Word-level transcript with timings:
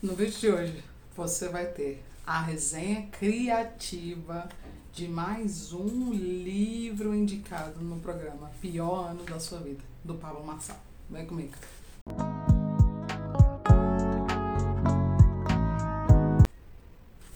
No 0.00 0.14
vídeo 0.14 0.38
de 0.38 0.48
hoje, 0.48 0.84
você 1.16 1.48
vai 1.48 1.66
ter 1.66 2.04
a 2.24 2.40
resenha 2.40 3.08
criativa 3.10 4.48
de 4.92 5.08
mais 5.08 5.72
um 5.72 6.12
livro 6.12 7.12
indicado 7.12 7.80
no 7.80 7.98
programa 7.98 8.48
Pior 8.60 9.10
Ano 9.10 9.24
da 9.24 9.40
Sua 9.40 9.58
Vida, 9.58 9.82
do 10.04 10.14
Pablo 10.14 10.46
Marçal. 10.46 10.76
Vem 11.10 11.26
comigo. 11.26 11.52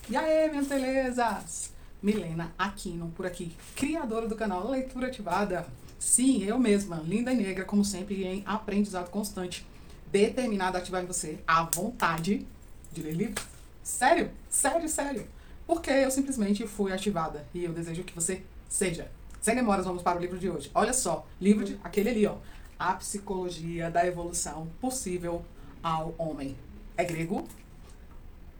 E 0.08 0.16
aí, 0.16 0.48
minhas 0.48 0.68
belezas? 0.68 1.72
Milena 2.00 2.52
Aquino, 2.56 3.10
por 3.16 3.26
aqui, 3.26 3.56
criadora 3.74 4.28
do 4.28 4.36
canal 4.36 4.70
Leitura 4.70 5.08
Ativada. 5.08 5.66
Sim, 5.98 6.44
eu 6.44 6.60
mesma, 6.60 7.02
linda 7.04 7.32
e 7.32 7.36
negra, 7.36 7.64
como 7.64 7.84
sempre, 7.84 8.22
em 8.22 8.44
aprendizado 8.46 9.10
constante 9.10 9.66
determinada 10.12 10.76
a 10.76 10.80
ativar 10.80 11.02
em 11.02 11.06
você 11.06 11.38
a 11.46 11.64
vontade 11.64 12.46
de 12.92 13.02
ler 13.02 13.14
livros. 13.14 13.44
Sério, 13.82 14.30
sério, 14.48 14.88
sério. 14.88 15.26
Porque 15.66 15.90
eu 15.90 16.10
simplesmente 16.10 16.66
fui 16.66 16.92
ativada 16.92 17.46
e 17.54 17.64
eu 17.64 17.72
desejo 17.72 18.04
que 18.04 18.14
você 18.14 18.42
seja. 18.68 19.10
Sem 19.40 19.56
demoras, 19.56 19.86
vamos 19.86 20.02
para 20.02 20.18
o 20.18 20.20
livro 20.20 20.38
de 20.38 20.50
hoje. 20.50 20.70
Olha 20.74 20.92
só, 20.92 21.26
livro 21.40 21.64
de 21.64 21.80
aquele 21.82 22.10
ali, 22.10 22.26
ó. 22.26 22.36
A 22.78 22.92
psicologia 22.94 23.90
da 23.90 24.06
evolução 24.06 24.68
possível 24.80 25.44
ao 25.82 26.14
homem. 26.18 26.56
É 26.96 27.04
grego? 27.04 27.48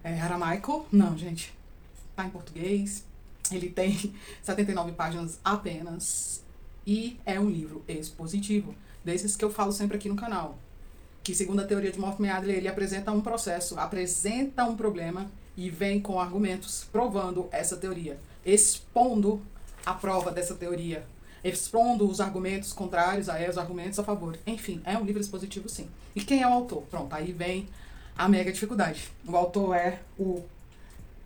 É 0.03 0.19
aramaico? 0.19 0.87
Não, 0.91 1.17
gente. 1.19 1.53
Tá 2.17 2.25
em 2.25 2.31
português. 2.31 3.05
Ele 3.51 3.69
tem 3.69 4.15
79 4.43 4.93
páginas 4.93 5.39
apenas. 5.45 6.43
E 6.87 7.21
é 7.27 7.39
um 7.39 7.51
livro 7.51 7.85
expositivo. 7.87 8.75
Desses 9.05 9.37
que 9.37 9.45
eu 9.45 9.51
falo 9.51 9.73
sempre 9.73 9.97
aqui 9.99 10.09
no 10.09 10.17
canal 10.17 10.57
que 11.23 11.35
segundo 11.35 11.61
a 11.61 11.67
teoria 11.67 11.93
de 11.93 12.01
Morphy 12.01 12.29
Adler, 12.29 12.57
ele 12.57 12.69
apresenta 12.69 13.13
um 13.13 13.21
processo, 13.21 13.79
apresenta 13.79 14.65
um 14.65 14.77
problema 14.77 15.31
e 15.57 15.71
vem 15.71 16.01
com 16.01 16.19
argumentos 16.19 16.87
provando 16.91 17.49
essa 17.53 17.77
teoria, 17.77 18.19
expondo 18.45 19.41
a 19.85 19.95
prova 19.95 20.31
dessa 20.31 20.55
teoria, 20.55 21.05
expondo 21.45 22.09
os 22.09 22.21
argumentos 22.21 22.73
contrários 22.73 23.29
a 23.29 23.39
os 23.49 23.59
argumentos 23.59 23.99
a 23.99 24.05
favor. 24.05 24.39
Enfim, 24.47 24.81
é 24.85 24.97
um 24.97 25.05
livro 25.05 25.21
expositivo 25.21 25.69
sim. 25.69 25.89
E 26.15 26.21
quem 26.21 26.43
é 26.43 26.49
o 26.49 26.53
autor? 26.53 26.83
Pronto, 26.91 27.15
aí 27.15 27.33
vem 27.33 27.69
a 28.17 28.29
mega 28.29 28.53
dificuldade. 28.53 29.09
O 29.27 29.37
autor 29.37 29.75
é 29.77 30.01
o 30.19 30.43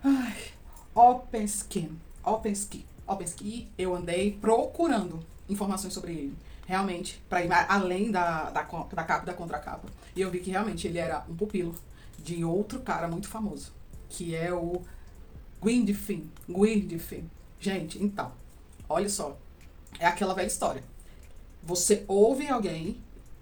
ai, 0.02 0.36
Opensky. 0.94 1.90
Opensky. 2.24 2.84
Opensky. 3.06 3.68
Eu 3.76 3.94
andei 3.94 4.32
procurando 4.32 5.20
informações 5.48 5.92
sobre 5.92 6.12
ele 6.12 6.36
realmente, 6.66 7.22
para 7.28 7.44
ir 7.44 7.52
além 7.52 8.10
da, 8.10 8.50
da, 8.50 8.62
da 8.62 9.04
capa 9.04 9.24
da 9.24 9.32
contracapa. 9.32 9.88
E 10.14 10.20
eu 10.20 10.30
vi 10.30 10.40
que 10.40 10.50
realmente 10.50 10.86
ele 10.86 10.98
era 10.98 11.24
um 11.28 11.34
pupilo 11.34 11.74
de 12.18 12.44
outro 12.44 12.80
cara 12.80 13.06
muito 13.06 13.28
famoso, 13.28 13.72
que 14.08 14.34
é 14.34 14.52
o 14.52 14.82
Gwynfinn. 15.62 16.28
Gwynfinn. 16.48 17.30
Gente, 17.60 18.02
então, 18.02 18.32
olha 18.88 19.08
só. 19.08 19.38
É 19.98 20.06
aquela 20.06 20.34
velha 20.34 20.46
história. 20.46 20.82
Você 21.62 22.04
ouve 22.06 22.48
alguém 22.48 23.00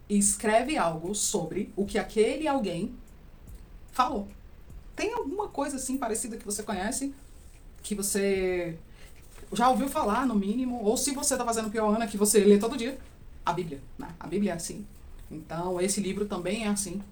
e 0.09 0.19
escreve 0.19 0.77
algo 0.77 1.15
sobre 1.15 1.73
o 1.75 1.85
que 1.85 1.99
aquele 1.99 2.47
alguém 2.47 2.95
falou. 3.91 4.29
Tem 4.95 5.13
alguma 5.13 5.49
coisa 5.49 5.77
assim 5.77 5.97
parecida 5.97 6.37
que 6.37 6.45
você 6.45 6.63
conhece, 6.63 7.15
que 7.83 7.95
você 7.95 8.79
já 9.53 9.69
ouviu 9.69 9.89
falar, 9.89 10.27
no 10.27 10.35
mínimo, 10.35 10.83
ou 10.85 10.97
se 10.97 11.13
você 11.13 11.35
está 11.35 11.45
fazendo 11.45 11.71
pior 11.71 11.95
Ana, 11.95 12.07
que 12.07 12.17
você 12.17 12.41
lê 12.41 12.59
todo 12.59 12.77
dia, 12.77 12.99
a 13.45 13.53
Bíblia. 13.53 13.81
Né? 13.99 14.09
A 14.19 14.27
Bíblia 14.27 14.53
é 14.53 14.55
assim. 14.55 14.87
Então, 15.31 15.81
esse 15.81 16.01
livro 16.01 16.27
também 16.27 16.65
é 16.65 16.69
assim. 16.69 17.03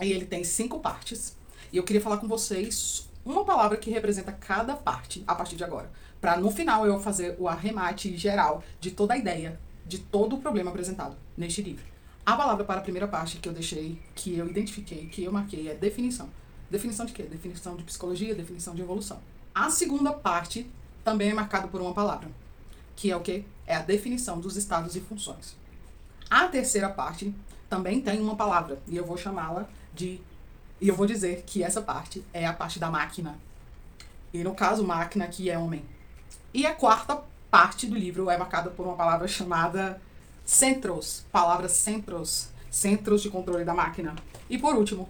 E 0.00 0.12
ele 0.12 0.26
tem 0.26 0.44
cinco 0.44 0.80
partes. 0.80 1.36
E 1.72 1.76
eu 1.76 1.84
queria 1.84 2.00
falar 2.00 2.18
com 2.18 2.28
vocês 2.28 3.08
uma 3.24 3.44
palavra 3.44 3.76
que 3.76 3.90
representa 3.90 4.32
cada 4.32 4.74
parte 4.74 5.22
a 5.26 5.34
partir 5.34 5.56
de 5.56 5.64
agora. 5.64 5.90
Para 6.20 6.36
no 6.36 6.50
final 6.50 6.86
eu 6.86 6.98
fazer 6.98 7.36
o 7.38 7.46
arremate 7.46 8.16
geral 8.16 8.62
de 8.80 8.90
toda 8.90 9.14
a 9.14 9.18
ideia, 9.18 9.60
de 9.86 9.98
todo 9.98 10.36
o 10.36 10.40
problema 10.40 10.70
apresentado 10.70 11.16
neste 11.36 11.62
livro. 11.62 11.84
A 12.24 12.36
palavra 12.36 12.64
para 12.64 12.80
a 12.80 12.82
primeira 12.82 13.08
parte 13.08 13.38
que 13.38 13.48
eu 13.48 13.52
deixei, 13.52 13.98
que 14.14 14.36
eu 14.36 14.46
identifiquei, 14.48 15.06
que 15.06 15.24
eu 15.24 15.32
marquei 15.32 15.68
é 15.68 15.74
definição. 15.74 16.28
Definição 16.70 17.06
de 17.06 17.12
quê? 17.12 17.22
Definição 17.22 17.76
de 17.76 17.82
psicologia, 17.84 18.34
definição 18.34 18.74
de 18.74 18.82
evolução. 18.82 19.18
A 19.54 19.70
segunda 19.70 20.12
parte 20.12 20.70
também 21.02 21.30
é 21.30 21.34
marcada 21.34 21.68
por 21.68 21.80
uma 21.80 21.94
palavra, 21.94 22.30
que 22.94 23.10
é 23.10 23.16
o 23.16 23.20
quê? 23.20 23.44
É 23.66 23.76
a 23.76 23.82
definição 23.82 24.40
dos 24.40 24.56
estados 24.56 24.94
e 24.94 25.00
funções. 25.00 25.56
A 26.30 26.46
terceira 26.48 26.88
parte 26.88 27.34
também 27.68 28.00
tem 28.00 28.20
uma 28.20 28.36
palavra, 28.36 28.78
e 28.86 28.96
eu 28.96 29.04
vou 29.04 29.16
chamá-la 29.16 29.68
de. 29.94 30.20
E 30.80 30.88
eu 30.88 30.94
vou 30.94 31.06
dizer 31.06 31.42
que 31.46 31.62
essa 31.62 31.82
parte 31.82 32.24
é 32.32 32.46
a 32.46 32.52
parte 32.52 32.78
da 32.78 32.90
máquina. 32.90 33.38
E 34.32 34.44
no 34.44 34.54
caso, 34.54 34.86
máquina 34.86 35.26
que 35.26 35.50
é 35.50 35.58
homem. 35.58 35.84
E 36.52 36.66
a 36.66 36.74
quarta 36.74 37.20
parte 37.50 37.86
do 37.86 37.96
livro 37.96 38.30
é 38.30 38.36
marcada 38.36 38.70
por 38.70 38.86
uma 38.86 38.94
palavra 38.94 39.26
chamada 39.26 40.00
centros. 40.44 41.24
Palavra 41.32 41.68
centros. 41.68 42.48
Centros 42.70 43.22
de 43.22 43.30
controle 43.30 43.64
da 43.64 43.74
máquina. 43.74 44.14
E 44.48 44.58
por 44.58 44.74
último, 44.74 45.08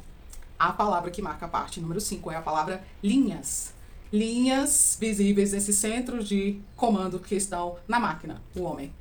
a 0.58 0.72
palavra 0.72 1.10
que 1.10 1.22
marca 1.22 1.46
a 1.46 1.48
parte 1.48 1.80
número 1.80 2.00
5 2.00 2.30
é 2.30 2.36
a 2.36 2.42
palavra 2.42 2.82
linhas. 3.02 3.72
Linhas 4.12 4.96
visíveis 4.98 5.52
nesses 5.52 5.76
centros 5.76 6.28
de 6.28 6.60
comando 6.74 7.18
que 7.18 7.34
estão 7.34 7.76
na 7.86 8.00
máquina, 8.00 8.42
o 8.56 8.62
homem. 8.62 8.92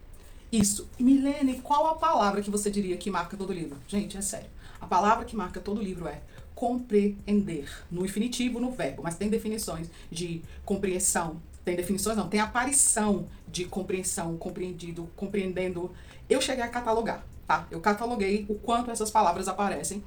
Isso. 0.51 0.87
Milene, 0.99 1.61
qual 1.61 1.87
a 1.87 1.95
palavra 1.95 2.41
que 2.41 2.49
você 2.49 2.71
diria 2.71 2.97
que 2.97 3.11
marca 3.11 3.35
todo 3.35 3.51
livro? 3.51 3.77
Gente, 3.87 4.17
é 4.17 4.21
sério. 4.21 4.49
A 4.79 4.85
palavra 4.85 5.25
que 5.25 5.35
marca 5.35 5.59
todo 5.59 5.81
livro 5.81 6.07
é 6.07 6.21
compreender. 6.55 7.69
No 7.91 8.05
infinitivo, 8.05 8.59
no 8.59 8.71
verbo, 8.71 9.03
mas 9.03 9.15
tem 9.15 9.29
definições 9.29 9.89
de 10.11 10.41
compreensão. 10.65 11.41
Tem 11.65 11.75
definições, 11.75 12.15
não, 12.15 12.29
tem 12.29 12.39
aparição 12.39 13.27
de 13.47 13.65
compreensão, 13.65 14.37
compreendido, 14.37 15.09
compreendendo. 15.17 15.91
Eu 16.29 16.39
cheguei 16.39 16.63
a 16.63 16.69
catalogar, 16.69 17.25
tá? 17.45 17.67
Eu 17.69 17.81
cataloguei 17.81 18.45
o 18.47 18.55
quanto 18.55 18.89
essas 18.89 19.11
palavras 19.11 19.47
aparecem. 19.49 20.01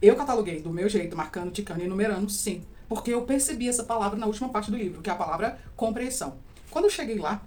Eu 0.00 0.16
cataloguei 0.16 0.62
do 0.62 0.70
meu 0.70 0.88
jeito, 0.88 1.14
marcando, 1.14 1.50
ticando 1.50 1.84
e 1.84 1.88
numerando, 1.88 2.30
sim. 2.30 2.64
Porque 2.88 3.12
eu 3.12 3.22
percebi 3.22 3.68
essa 3.68 3.84
palavra 3.84 4.18
na 4.18 4.26
última 4.26 4.48
parte 4.48 4.70
do 4.70 4.76
livro, 4.76 5.02
que 5.02 5.10
é 5.10 5.12
a 5.12 5.16
palavra 5.16 5.58
compreensão. 5.76 6.38
Quando 6.70 6.86
eu 6.86 6.90
cheguei 6.90 7.18
lá, 7.18 7.42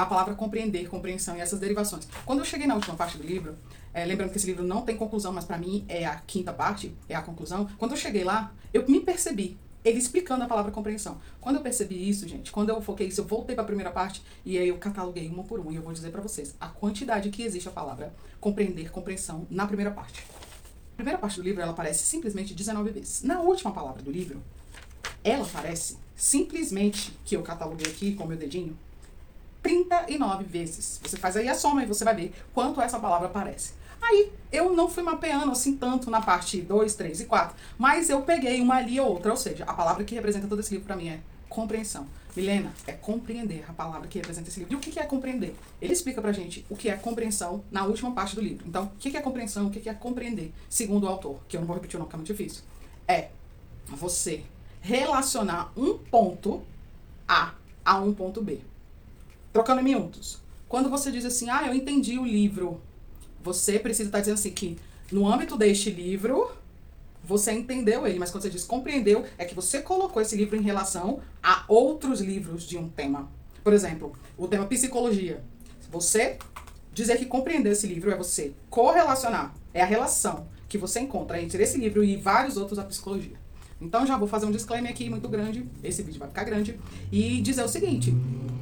a 0.00 0.06
palavra 0.06 0.34
compreender, 0.34 0.88
compreensão 0.88 1.36
e 1.36 1.40
essas 1.40 1.60
derivações. 1.60 2.08
Quando 2.24 2.38
eu 2.38 2.44
cheguei 2.44 2.66
na 2.66 2.74
última 2.74 2.96
parte 2.96 3.18
do 3.18 3.24
livro, 3.24 3.56
é, 3.92 4.04
lembrando 4.04 4.30
que 4.30 4.38
esse 4.38 4.46
livro 4.46 4.64
não 4.64 4.82
tem 4.82 4.96
conclusão, 4.96 5.32
mas 5.32 5.44
para 5.44 5.58
mim 5.58 5.84
é 5.88 6.06
a 6.06 6.16
quinta 6.16 6.52
parte, 6.52 6.94
é 7.08 7.14
a 7.14 7.22
conclusão. 7.22 7.68
Quando 7.78 7.92
eu 7.92 7.96
cheguei 7.96 8.24
lá, 8.24 8.52
eu 8.72 8.86
me 8.88 9.00
percebi 9.00 9.58
ele 9.84 9.98
explicando 9.98 10.44
a 10.44 10.46
palavra 10.46 10.70
compreensão. 10.70 11.20
Quando 11.40 11.56
eu 11.56 11.62
percebi 11.62 12.08
isso, 12.08 12.26
gente, 12.28 12.52
quando 12.52 12.70
eu 12.70 12.80
foquei 12.80 13.08
isso, 13.08 13.20
eu 13.20 13.24
voltei 13.24 13.54
para 13.54 13.64
a 13.64 13.66
primeira 13.66 13.90
parte 13.90 14.22
e 14.44 14.56
aí 14.56 14.68
eu 14.68 14.78
cataloguei 14.78 15.28
uma 15.28 15.42
por 15.42 15.58
uma 15.58 15.72
e 15.72 15.76
eu 15.76 15.82
vou 15.82 15.92
dizer 15.92 16.10
para 16.10 16.20
vocês 16.20 16.54
a 16.60 16.68
quantidade 16.68 17.30
que 17.30 17.42
existe 17.42 17.68
a 17.68 17.72
palavra 17.72 18.14
compreender, 18.40 18.90
compreensão 18.90 19.46
na 19.50 19.66
primeira 19.66 19.90
parte. 19.90 20.24
A 20.92 20.96
primeira 20.96 21.18
parte 21.18 21.36
do 21.36 21.42
livro 21.42 21.60
ela 21.60 21.72
aparece 21.72 22.04
simplesmente 22.04 22.54
19 22.54 22.90
vezes. 22.90 23.22
Na 23.22 23.40
última 23.40 23.72
palavra 23.72 24.02
do 24.02 24.10
livro, 24.10 24.40
ela 25.24 25.44
aparece 25.44 25.98
simplesmente 26.14 27.12
que 27.24 27.36
eu 27.36 27.42
cataloguei 27.42 27.90
aqui 27.90 28.14
com 28.14 28.26
meu 28.26 28.36
dedinho 28.36 28.76
39 29.62 30.44
vezes. 30.44 31.00
Você 31.02 31.16
faz 31.16 31.36
aí 31.36 31.48
a 31.48 31.54
soma 31.54 31.82
e 31.82 31.86
você 31.86 32.04
vai 32.04 32.14
ver 32.14 32.34
quanto 32.52 32.80
essa 32.80 32.98
palavra 32.98 33.28
aparece. 33.28 33.74
Aí 34.00 34.32
eu 34.50 34.74
não 34.74 34.88
fui 34.88 35.02
mapeando 35.02 35.52
assim 35.52 35.76
tanto 35.76 36.10
na 36.10 36.20
parte 36.20 36.60
2, 36.60 36.94
3 36.94 37.20
e 37.20 37.24
4, 37.26 37.56
mas 37.78 38.10
eu 38.10 38.22
peguei 38.22 38.60
uma 38.60 38.76
ali 38.76 38.98
ou 38.98 39.08
outra, 39.08 39.30
ou 39.30 39.36
seja, 39.36 39.64
a 39.64 39.72
palavra 39.72 40.02
que 40.02 40.14
representa 40.14 40.48
todo 40.48 40.60
esse 40.60 40.72
livro 40.72 40.86
para 40.86 40.96
mim 40.96 41.08
é 41.08 41.20
compreensão. 41.48 42.06
Milena, 42.34 42.72
é 42.86 42.92
compreender 42.92 43.62
a 43.68 43.74
palavra 43.74 44.08
que 44.08 44.18
representa 44.18 44.48
esse 44.48 44.60
livro. 44.60 44.72
E 44.72 44.76
o 44.76 44.80
que 44.80 44.98
é 44.98 45.04
compreender? 45.04 45.54
Ele 45.80 45.92
explica 45.92 46.20
pra 46.20 46.32
gente 46.32 46.64
o 46.70 46.74
que 46.74 46.88
é 46.88 46.96
compreensão 46.96 47.62
na 47.70 47.84
última 47.84 48.10
parte 48.12 48.34
do 48.34 48.40
livro. 48.40 48.66
Então, 48.66 48.84
o 48.84 48.98
que 48.98 49.14
é 49.14 49.20
compreensão? 49.20 49.66
O 49.66 49.70
que 49.70 49.86
é 49.86 49.92
compreender? 49.92 50.50
Segundo 50.68 51.04
o 51.04 51.08
autor, 51.08 51.38
que 51.46 51.56
eu 51.56 51.60
não 51.60 51.66
vou 51.66 51.76
repetir 51.76 51.96
o 51.96 51.98
nome, 51.98 52.08
que 52.08 52.16
é 52.16 52.18
muito 52.18 52.32
difícil. 52.32 52.62
É 53.06 53.28
você 53.86 54.44
relacionar 54.80 55.72
um 55.76 55.98
ponto 55.98 56.62
A 57.28 57.52
a 57.84 57.98
um 57.98 58.14
ponto 58.14 58.40
B. 58.40 58.60
Trocando 59.52 59.82
minutos. 59.82 60.40
Quando 60.68 60.88
você 60.88 61.10
diz 61.10 61.24
assim, 61.24 61.50
ah, 61.50 61.66
eu 61.66 61.74
entendi 61.74 62.18
o 62.18 62.24
livro, 62.24 62.80
você 63.42 63.78
precisa 63.78 64.08
estar 64.08 64.20
dizendo 64.20 64.34
assim 64.34 64.50
que 64.50 64.78
no 65.10 65.30
âmbito 65.30 65.58
deste 65.58 65.90
livro, 65.90 66.50
você 67.22 67.52
entendeu 67.52 68.06
ele, 68.06 68.18
mas 68.18 68.30
quando 68.30 68.42
você 68.42 68.50
diz 68.50 68.64
compreendeu, 68.64 69.26
é 69.36 69.44
que 69.44 69.54
você 69.54 69.82
colocou 69.82 70.22
esse 70.22 70.34
livro 70.34 70.56
em 70.56 70.62
relação 70.62 71.20
a 71.42 71.64
outros 71.68 72.20
livros 72.20 72.64
de 72.64 72.78
um 72.78 72.88
tema. 72.88 73.30
Por 73.62 73.74
exemplo, 73.74 74.12
o 74.38 74.48
tema 74.48 74.64
psicologia. 74.64 75.44
Você 75.90 76.38
dizer 76.94 77.18
que 77.18 77.26
compreendeu 77.26 77.72
esse 77.72 77.86
livro 77.86 78.10
é 78.10 78.16
você 78.16 78.54
correlacionar, 78.70 79.54
é 79.74 79.82
a 79.82 79.86
relação 79.86 80.46
que 80.68 80.78
você 80.78 81.00
encontra 81.00 81.40
entre 81.40 81.62
esse 81.62 81.76
livro 81.76 82.02
e 82.02 82.16
vários 82.16 82.56
outros 82.56 82.78
da 82.78 82.84
psicologia. 82.84 83.36
Então 83.80 84.06
já 84.06 84.16
vou 84.16 84.28
fazer 84.28 84.46
um 84.46 84.50
disclaimer 84.50 84.90
aqui 84.90 85.10
muito 85.10 85.28
grande, 85.28 85.66
esse 85.82 86.02
vídeo 86.02 86.18
vai 86.18 86.28
ficar 86.28 86.44
grande, 86.44 86.78
e 87.10 87.40
dizer 87.40 87.62
o 87.62 87.68
seguinte: 87.68 88.14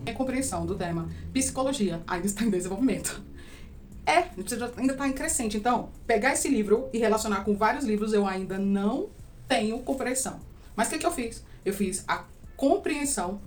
a 0.06 0.12
compreensão 0.12 0.67
do 0.67 0.75
tema 0.75 1.08
psicologia 1.32 2.02
está 2.06 2.44
em 2.44 2.50
desenvolvimento. 2.50 3.23
É, 4.06 4.29
ainda 4.76 4.93
está 4.93 5.06
em 5.06 5.12
crescente. 5.12 5.56
Então, 5.56 5.91
pegar 6.06 6.32
esse 6.32 6.49
livro 6.49 6.88
e 6.93 6.99
relacionar 6.99 7.44
com 7.44 7.55
vários 7.55 7.85
livros 7.85 8.12
eu 8.12 8.26
ainda 8.26 8.58
não 8.58 9.08
tenho 9.47 9.79
compreensão. 9.81 10.41
Mas 10.75 10.88
o 10.88 10.91
que, 10.93 10.99
que 10.99 11.06
eu 11.06 11.12
fiz? 11.12 11.44
Eu 11.64 11.73
fiz 11.73 12.05
a 12.08 12.25
compreensão 12.56 13.41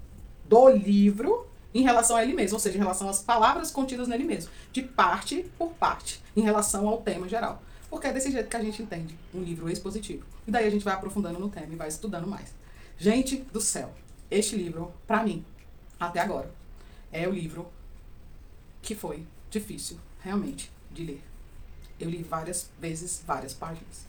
do 0.47 0.69
livro 0.69 1.47
em 1.73 1.81
relação 1.81 2.15
a 2.15 2.23
ele 2.23 2.33
mesmo, 2.33 2.55
ou 2.55 2.59
seja, 2.59 2.77
em 2.77 2.81
relação 2.81 3.09
às 3.09 3.21
palavras 3.21 3.71
contidas 3.71 4.07
nele 4.07 4.23
mesmo, 4.23 4.51
de 4.71 4.83
parte 4.83 5.45
por 5.57 5.69
parte, 5.71 6.21
em 6.35 6.41
relação 6.41 6.87
ao 6.87 7.01
tema 7.01 7.27
geral. 7.27 7.63
Porque 7.89 8.07
é 8.07 8.13
desse 8.13 8.31
jeito 8.31 8.49
que 8.49 8.57
a 8.57 8.61
gente 8.61 8.81
entende 8.81 9.17
um 9.33 9.41
livro 9.41 9.69
expositivo. 9.69 10.25
E 10.47 10.51
daí 10.51 10.67
a 10.67 10.69
gente 10.69 10.85
vai 10.85 10.93
aprofundando 10.93 11.39
no 11.39 11.49
tema 11.49 11.73
e 11.73 11.75
vai 11.75 11.87
estudando 11.87 12.27
mais. 12.27 12.53
Gente 12.97 13.37
do 13.51 13.59
céu, 13.59 13.91
este 14.29 14.55
livro, 14.55 14.91
para 15.07 15.23
mim, 15.23 15.43
até 16.07 16.19
agora, 16.19 16.51
é 17.11 17.27
o 17.27 17.31
livro 17.31 17.67
que 18.81 18.95
foi 18.95 19.25
difícil, 19.49 19.97
realmente, 20.21 20.71
de 20.91 21.03
ler. 21.03 21.23
Eu 21.99 22.09
li 22.09 22.23
várias 22.23 22.69
vezes, 22.79 23.23
várias 23.25 23.53
páginas. 23.53 24.05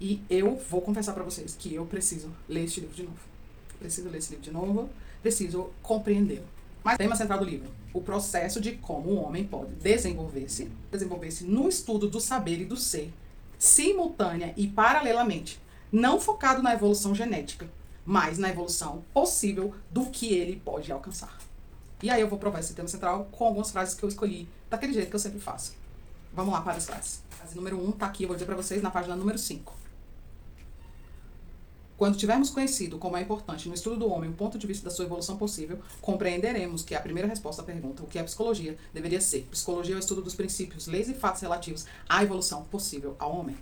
E 0.00 0.22
eu 0.28 0.56
vou 0.56 0.82
confessar 0.82 1.14
para 1.14 1.22
vocês 1.22 1.56
que 1.56 1.74
eu 1.74 1.86
preciso 1.86 2.30
ler 2.48 2.64
este 2.64 2.80
livro 2.80 2.96
de 2.96 3.04
novo. 3.04 3.20
Preciso 3.78 4.08
ler 4.08 4.18
esse 4.18 4.30
livro 4.30 4.44
de 4.44 4.50
novo, 4.50 4.90
preciso 5.22 5.70
compreendê-lo. 5.82 6.46
Mas 6.82 6.96
tema 6.98 7.14
central 7.14 7.38
do 7.38 7.44
livro, 7.44 7.70
o 7.92 8.00
processo 8.00 8.60
de 8.60 8.72
como 8.72 9.10
o 9.10 9.22
homem 9.22 9.44
pode 9.44 9.72
desenvolver-se, 9.74 10.68
desenvolver-se 10.90 11.44
no 11.44 11.68
estudo 11.68 12.08
do 12.08 12.20
saber 12.20 12.60
e 12.60 12.64
do 12.64 12.76
ser, 12.76 13.12
simultânea 13.56 14.52
e 14.56 14.66
paralelamente, 14.66 15.60
não 15.92 16.20
focado 16.20 16.62
na 16.62 16.74
evolução 16.74 17.14
genética, 17.14 17.70
mas 18.04 18.38
na 18.38 18.48
evolução 18.50 19.04
possível 19.12 19.74
do 19.90 20.06
que 20.06 20.32
ele 20.32 20.56
pode 20.56 20.90
alcançar. 20.90 21.38
E 22.02 22.10
aí 22.10 22.20
eu 22.20 22.28
vou 22.28 22.38
provar 22.38 22.60
esse 22.60 22.74
tema 22.74 22.88
central 22.88 23.28
com 23.30 23.44
algumas 23.44 23.70
frases 23.70 23.94
que 23.94 24.02
eu 24.02 24.08
escolhi 24.08 24.48
daquele 24.68 24.92
jeito 24.92 25.08
que 25.08 25.16
eu 25.16 25.20
sempre 25.20 25.38
faço. 25.38 25.74
Vamos 26.32 26.52
lá 26.52 26.60
para 26.60 26.76
as 26.76 26.86
frases. 26.86 27.22
Frase 27.30 27.54
número 27.54 27.78
1 27.78 27.88
um, 27.88 27.92
tá 27.92 28.06
aqui, 28.06 28.24
eu 28.24 28.28
vou 28.28 28.34
dizer 28.34 28.46
para 28.46 28.56
vocês 28.56 28.82
na 28.82 28.90
página 28.90 29.14
número 29.14 29.38
5. 29.38 29.82
Quando 31.96 32.16
tivermos 32.16 32.50
conhecido 32.50 32.98
como 32.98 33.16
é 33.16 33.20
importante 33.20 33.68
no 33.68 33.74
estudo 33.74 33.96
do 33.96 34.10
homem 34.10 34.28
o 34.28 34.32
ponto 34.32 34.58
de 34.58 34.66
vista 34.66 34.84
da 34.84 34.90
sua 34.90 35.04
evolução 35.04 35.36
possível, 35.36 35.78
compreenderemos 36.00 36.82
que 36.82 36.96
a 36.96 37.00
primeira 37.00 37.28
resposta 37.28 37.62
à 37.62 37.64
pergunta, 37.64 38.02
o 38.02 38.08
que 38.08 38.18
é 38.18 38.22
psicologia, 38.24 38.76
deveria 38.92 39.20
ser: 39.20 39.46
psicologia 39.50 39.94
é 39.94 39.96
o 39.96 40.00
estudo 40.00 40.20
dos 40.20 40.34
princípios, 40.34 40.88
leis 40.88 41.08
e 41.08 41.14
fatos 41.14 41.42
relativos 41.42 41.86
à 42.08 42.24
evolução 42.24 42.64
possível 42.64 43.14
ao 43.20 43.36
homem. 43.36 43.56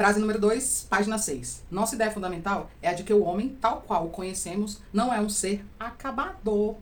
Frase 0.00 0.18
número 0.18 0.40
2, 0.40 0.86
página 0.88 1.18
6. 1.18 1.64
Nossa 1.70 1.94
ideia 1.94 2.10
fundamental 2.10 2.70
é 2.80 2.88
a 2.88 2.94
de 2.94 3.02
que 3.02 3.12
o 3.12 3.22
homem, 3.22 3.50
tal 3.60 3.82
qual 3.86 4.06
o 4.06 4.08
conhecemos, 4.08 4.78
não 4.90 5.12
é 5.12 5.20
um 5.20 5.28
ser 5.28 5.62
acabador. 5.78 6.76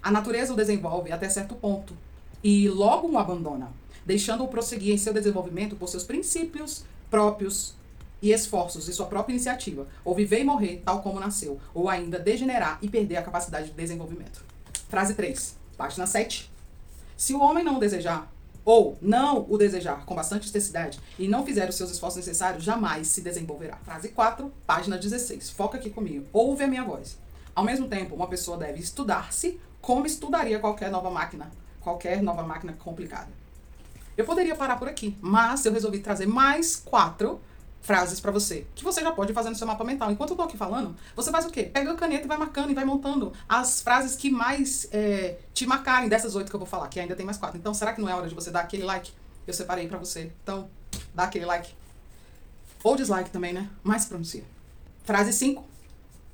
A 0.00 0.12
natureza 0.12 0.52
o 0.52 0.56
desenvolve 0.56 1.10
até 1.10 1.28
certo 1.28 1.56
ponto 1.56 1.96
e 2.44 2.68
logo 2.68 3.08
o 3.08 3.18
abandona, 3.18 3.72
deixando-o 4.06 4.46
prosseguir 4.46 4.94
em 4.94 4.96
seu 4.96 5.12
desenvolvimento 5.12 5.74
por 5.74 5.88
seus 5.88 6.04
princípios 6.04 6.84
próprios, 7.10 7.74
e 8.22 8.30
esforços 8.30 8.86
de 8.86 8.92
sua 8.92 9.06
própria 9.06 9.34
iniciativa, 9.34 9.84
ou 10.04 10.14
viver 10.14 10.38
e 10.38 10.44
morrer 10.44 10.82
tal 10.84 11.02
como 11.02 11.18
nasceu, 11.18 11.58
ou 11.74 11.88
ainda 11.88 12.16
degenerar 12.16 12.78
e 12.80 12.88
perder 12.88 13.16
a 13.16 13.22
capacidade 13.24 13.70
de 13.70 13.72
desenvolvimento. 13.72 14.44
Frase 14.88 15.14
3, 15.14 15.56
página 15.76 16.06
7. 16.06 16.48
Se 17.16 17.34
o 17.34 17.40
homem 17.40 17.64
não 17.64 17.80
desejar, 17.80 18.32
ou 18.66 18.98
não 19.00 19.46
o 19.48 19.56
desejar 19.56 20.04
com 20.04 20.16
bastante 20.16 20.48
intensidade 20.48 20.98
e 21.16 21.28
não 21.28 21.46
fizer 21.46 21.68
os 21.68 21.76
seus 21.76 21.92
esforços 21.92 22.18
necessários, 22.18 22.64
jamais 22.64 23.06
se 23.06 23.20
desenvolverá. 23.20 23.76
Frase 23.76 24.08
4, 24.08 24.52
página 24.66 24.98
16. 24.98 25.50
Foca 25.50 25.78
aqui 25.78 25.88
comigo. 25.88 26.26
Ouve 26.32 26.64
a 26.64 26.66
minha 26.66 26.82
voz. 26.82 27.16
Ao 27.54 27.62
mesmo 27.62 27.86
tempo, 27.86 28.16
uma 28.16 28.26
pessoa 28.26 28.58
deve 28.58 28.80
estudar-se 28.80 29.60
como 29.80 30.04
estudaria 30.04 30.58
qualquer 30.58 30.90
nova 30.90 31.08
máquina, 31.10 31.48
qualquer 31.80 32.20
nova 32.20 32.42
máquina 32.42 32.72
complicada. 32.72 33.28
Eu 34.16 34.24
poderia 34.24 34.56
parar 34.56 34.76
por 34.76 34.88
aqui, 34.88 35.16
mas 35.20 35.64
eu 35.64 35.72
resolvi 35.72 36.00
trazer 36.00 36.26
mais 36.26 36.74
quatro 36.74 37.40
frases 37.86 38.18
para 38.18 38.32
você, 38.32 38.66
que 38.74 38.82
você 38.82 39.00
já 39.00 39.12
pode 39.12 39.32
fazer 39.32 39.48
no 39.48 39.54
seu 39.54 39.66
mapa 39.66 39.84
mental. 39.84 40.10
Enquanto 40.10 40.30
eu 40.30 40.36
tô 40.36 40.42
aqui 40.42 40.56
falando, 40.56 40.96
você 41.14 41.30
faz 41.30 41.46
o 41.46 41.50
quê? 41.50 41.62
Pega 41.62 41.92
a 41.92 41.94
caneta 41.94 42.24
e 42.24 42.28
vai 42.28 42.36
marcando 42.36 42.70
e 42.70 42.74
vai 42.74 42.84
montando 42.84 43.32
as 43.48 43.80
frases 43.80 44.16
que 44.16 44.28
mais 44.28 44.88
é, 44.92 45.38
te 45.54 45.64
marcarem 45.64 46.08
dessas 46.08 46.34
oito 46.34 46.50
que 46.50 46.56
eu 46.56 46.58
vou 46.58 46.66
falar, 46.66 46.88
que 46.88 46.98
ainda 46.98 47.14
tem 47.14 47.24
mais 47.24 47.38
quatro. 47.38 47.56
Então, 47.56 47.72
será 47.72 47.92
que 47.92 48.00
não 48.00 48.08
é 48.08 48.14
hora 48.14 48.28
de 48.28 48.34
você 48.34 48.50
dar 48.50 48.60
aquele 48.60 48.82
like? 48.82 49.12
Eu 49.46 49.54
separei 49.54 49.86
para 49.86 49.98
você. 49.98 50.32
Então, 50.42 50.68
dá 51.14 51.22
aquele 51.22 51.46
like. 51.46 51.72
Ou 52.82 52.96
dislike 52.96 53.30
também, 53.30 53.52
né? 53.52 53.70
Mais 53.84 54.04
pronuncia. 54.04 54.42
Frase 55.04 55.32
5, 55.32 55.64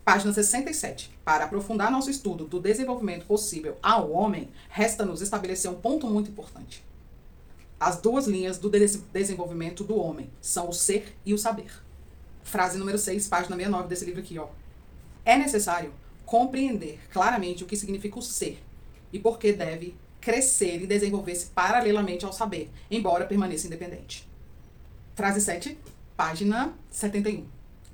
página 0.03 0.33
67. 0.33 1.13
Para 1.23 1.45
aprofundar 1.45 1.91
nosso 1.91 2.09
estudo 2.09 2.47
do 2.47 2.59
desenvolvimento 2.61 3.27
possível 3.27 3.77
ao 3.83 4.11
homem, 4.11 4.51
resta-nos 4.71 5.21
estabelecer 5.21 5.71
um 5.71 5.75
ponto 5.75 6.07
muito 6.07 6.31
importante. 6.31 6.83
As 7.83 8.01
duas 8.01 8.29
linhas 8.29 8.59
do 8.59 8.71
desenvolvimento 8.71 9.83
do 9.83 9.99
homem 9.99 10.31
são 10.41 10.69
o 10.69 10.73
ser 10.73 11.17
e 11.27 11.35
o 11.35 11.39
saber. 11.39 11.83
Frase 12.45 12.79
número 12.79 12.97
6, 12.97 13.27
página 13.27 13.57
69 13.57 13.89
desse 13.89 14.05
livro 14.05 14.21
aqui, 14.21 14.39
ó. 14.39 14.51
É 15.25 15.37
necessário 15.37 15.93
compreender 16.25 17.01
claramente 17.11 17.65
o 17.65 17.67
que 17.67 17.77
significa 17.77 18.21
o 18.21 18.23
ser 18.23 18.63
e 19.13 19.19
por 19.19 19.37
que 19.37 19.53
deve 19.53 19.97
crescer 20.21 20.81
e 20.81 20.87
desenvolver-se 20.87 21.47
paralelamente 21.47 22.25
ao 22.25 22.33
saber, 22.33 22.71
embora 22.89 23.27
permaneça 23.27 23.67
independente. 23.67 24.31
Frase 25.17 25.41
7, 25.41 25.77
página 26.17 26.73
71. 26.89 27.49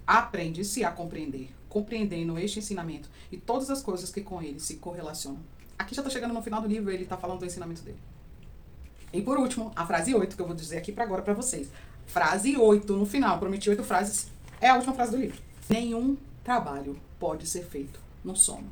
Aprende-se 0.06 0.84
a 0.84 0.91
compreender, 0.91 1.49
compreendendo 1.67 2.38
este 2.38 2.58
ensinamento 2.58 3.08
e 3.32 3.38
todas 3.38 3.70
as 3.70 3.81
coisas 3.81 4.11
que 4.11 4.20
com 4.20 4.43
ele 4.43 4.61
se 4.61 4.76
correlacionam. 4.76 5.41
Aqui 5.79 5.94
já 5.94 6.02
está 6.02 6.11
chegando 6.11 6.34
no 6.34 6.43
final 6.43 6.61
do 6.61 6.69
livro, 6.69 6.91
ele 6.91 7.05
está 7.05 7.17
falando 7.17 7.38
do 7.38 7.46
ensinamento 7.46 7.81
dele. 7.81 7.99
E 9.12 9.22
por 9.22 9.38
último, 9.38 9.72
a 9.75 9.87
frase 9.87 10.14
8, 10.14 10.37
que 10.37 10.43
eu 10.43 10.46
vou 10.46 10.55
dizer 10.55 10.78
aqui 10.78 10.93
para 10.93 11.05
agora 11.05 11.22
para 11.22 11.34
vocês. 11.34 11.69
Frase 12.06 12.56
8 12.56 12.93
no 12.96 13.06
final, 13.06 13.38
prometi 13.38 13.69
oito 13.69 13.84
frases, 13.84 14.28
é 14.60 14.69
a 14.69 14.75
última 14.75 14.94
frase 14.94 15.12
do 15.12 15.19
livro. 15.19 15.38
Nenhum 15.69 16.16
trabalho 16.43 16.99
pode 17.19 17.46
ser 17.46 17.64
feito 17.64 18.00
no 18.25 18.34
sono. 18.34 18.66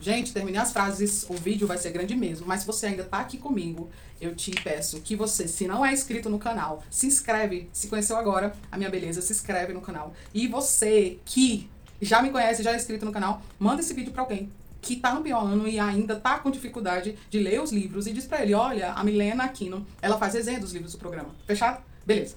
Gente, 0.00 0.32
terminei 0.32 0.60
as 0.60 0.72
frases, 0.72 1.24
o 1.28 1.34
vídeo 1.34 1.64
vai 1.64 1.78
ser 1.78 1.92
grande 1.92 2.16
mesmo, 2.16 2.44
mas 2.44 2.60
se 2.60 2.66
você 2.66 2.86
ainda 2.86 3.04
tá 3.04 3.18
aqui 3.18 3.38
comigo, 3.38 3.88
eu 4.20 4.34
te 4.34 4.50
peço 4.50 5.00
que 5.00 5.14
você, 5.14 5.46
se 5.46 5.68
não 5.68 5.86
é 5.86 5.92
inscrito 5.92 6.28
no 6.28 6.40
canal, 6.40 6.82
se 6.90 7.06
inscreve, 7.06 7.70
se 7.72 7.86
conheceu 7.86 8.16
agora 8.16 8.52
a 8.70 8.76
minha 8.76 8.90
beleza, 8.90 9.22
se 9.22 9.32
inscreve 9.32 9.72
no 9.72 9.80
canal. 9.80 10.12
E 10.34 10.48
você 10.48 11.20
que 11.24 11.70
já 12.00 12.20
me 12.20 12.30
conhece, 12.30 12.64
já 12.64 12.72
é 12.72 12.76
inscrito 12.76 13.04
no 13.04 13.12
canal, 13.12 13.42
manda 13.60 13.80
esse 13.80 13.94
vídeo 13.94 14.12
para 14.12 14.22
alguém 14.22 14.50
que 14.82 14.94
está 14.94 15.14
no 15.14 15.22
pior 15.22 15.48
e 15.66 15.78
ainda 15.78 16.14
está 16.14 16.40
com 16.40 16.50
dificuldade 16.50 17.16
de 17.30 17.38
ler 17.38 17.62
os 17.62 17.70
livros 17.70 18.08
e 18.08 18.12
diz 18.12 18.26
para 18.26 18.42
ele, 18.42 18.52
olha, 18.52 18.92
a 18.92 19.04
Milena 19.04 19.44
Aquino, 19.44 19.86
ela 20.02 20.18
faz 20.18 20.34
resenha 20.34 20.58
dos 20.58 20.72
livros 20.72 20.92
do 20.92 20.98
programa. 20.98 21.30
Fechado? 21.46 21.80
Beleza. 22.04 22.34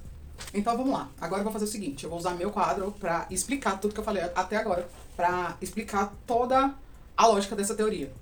Então 0.54 0.78
vamos 0.78 0.94
lá. 0.94 1.10
Agora 1.20 1.40
eu 1.40 1.44
vou 1.44 1.52
fazer 1.52 1.66
o 1.66 1.68
seguinte, 1.68 2.04
eu 2.04 2.10
vou 2.10 2.20
usar 2.20 2.36
meu 2.36 2.52
quadro 2.52 2.92
para 3.00 3.26
explicar 3.32 3.80
tudo 3.80 3.96
que 3.96 4.00
eu 4.00 4.04
falei 4.04 4.22
até 4.36 4.58
agora, 4.58 4.88
para 5.16 5.58
explicar 5.60 6.14
toda 6.28 6.76
a 7.18 7.28
lógica 7.28 7.56
dessa 7.56 7.74
teoria, 7.74 8.14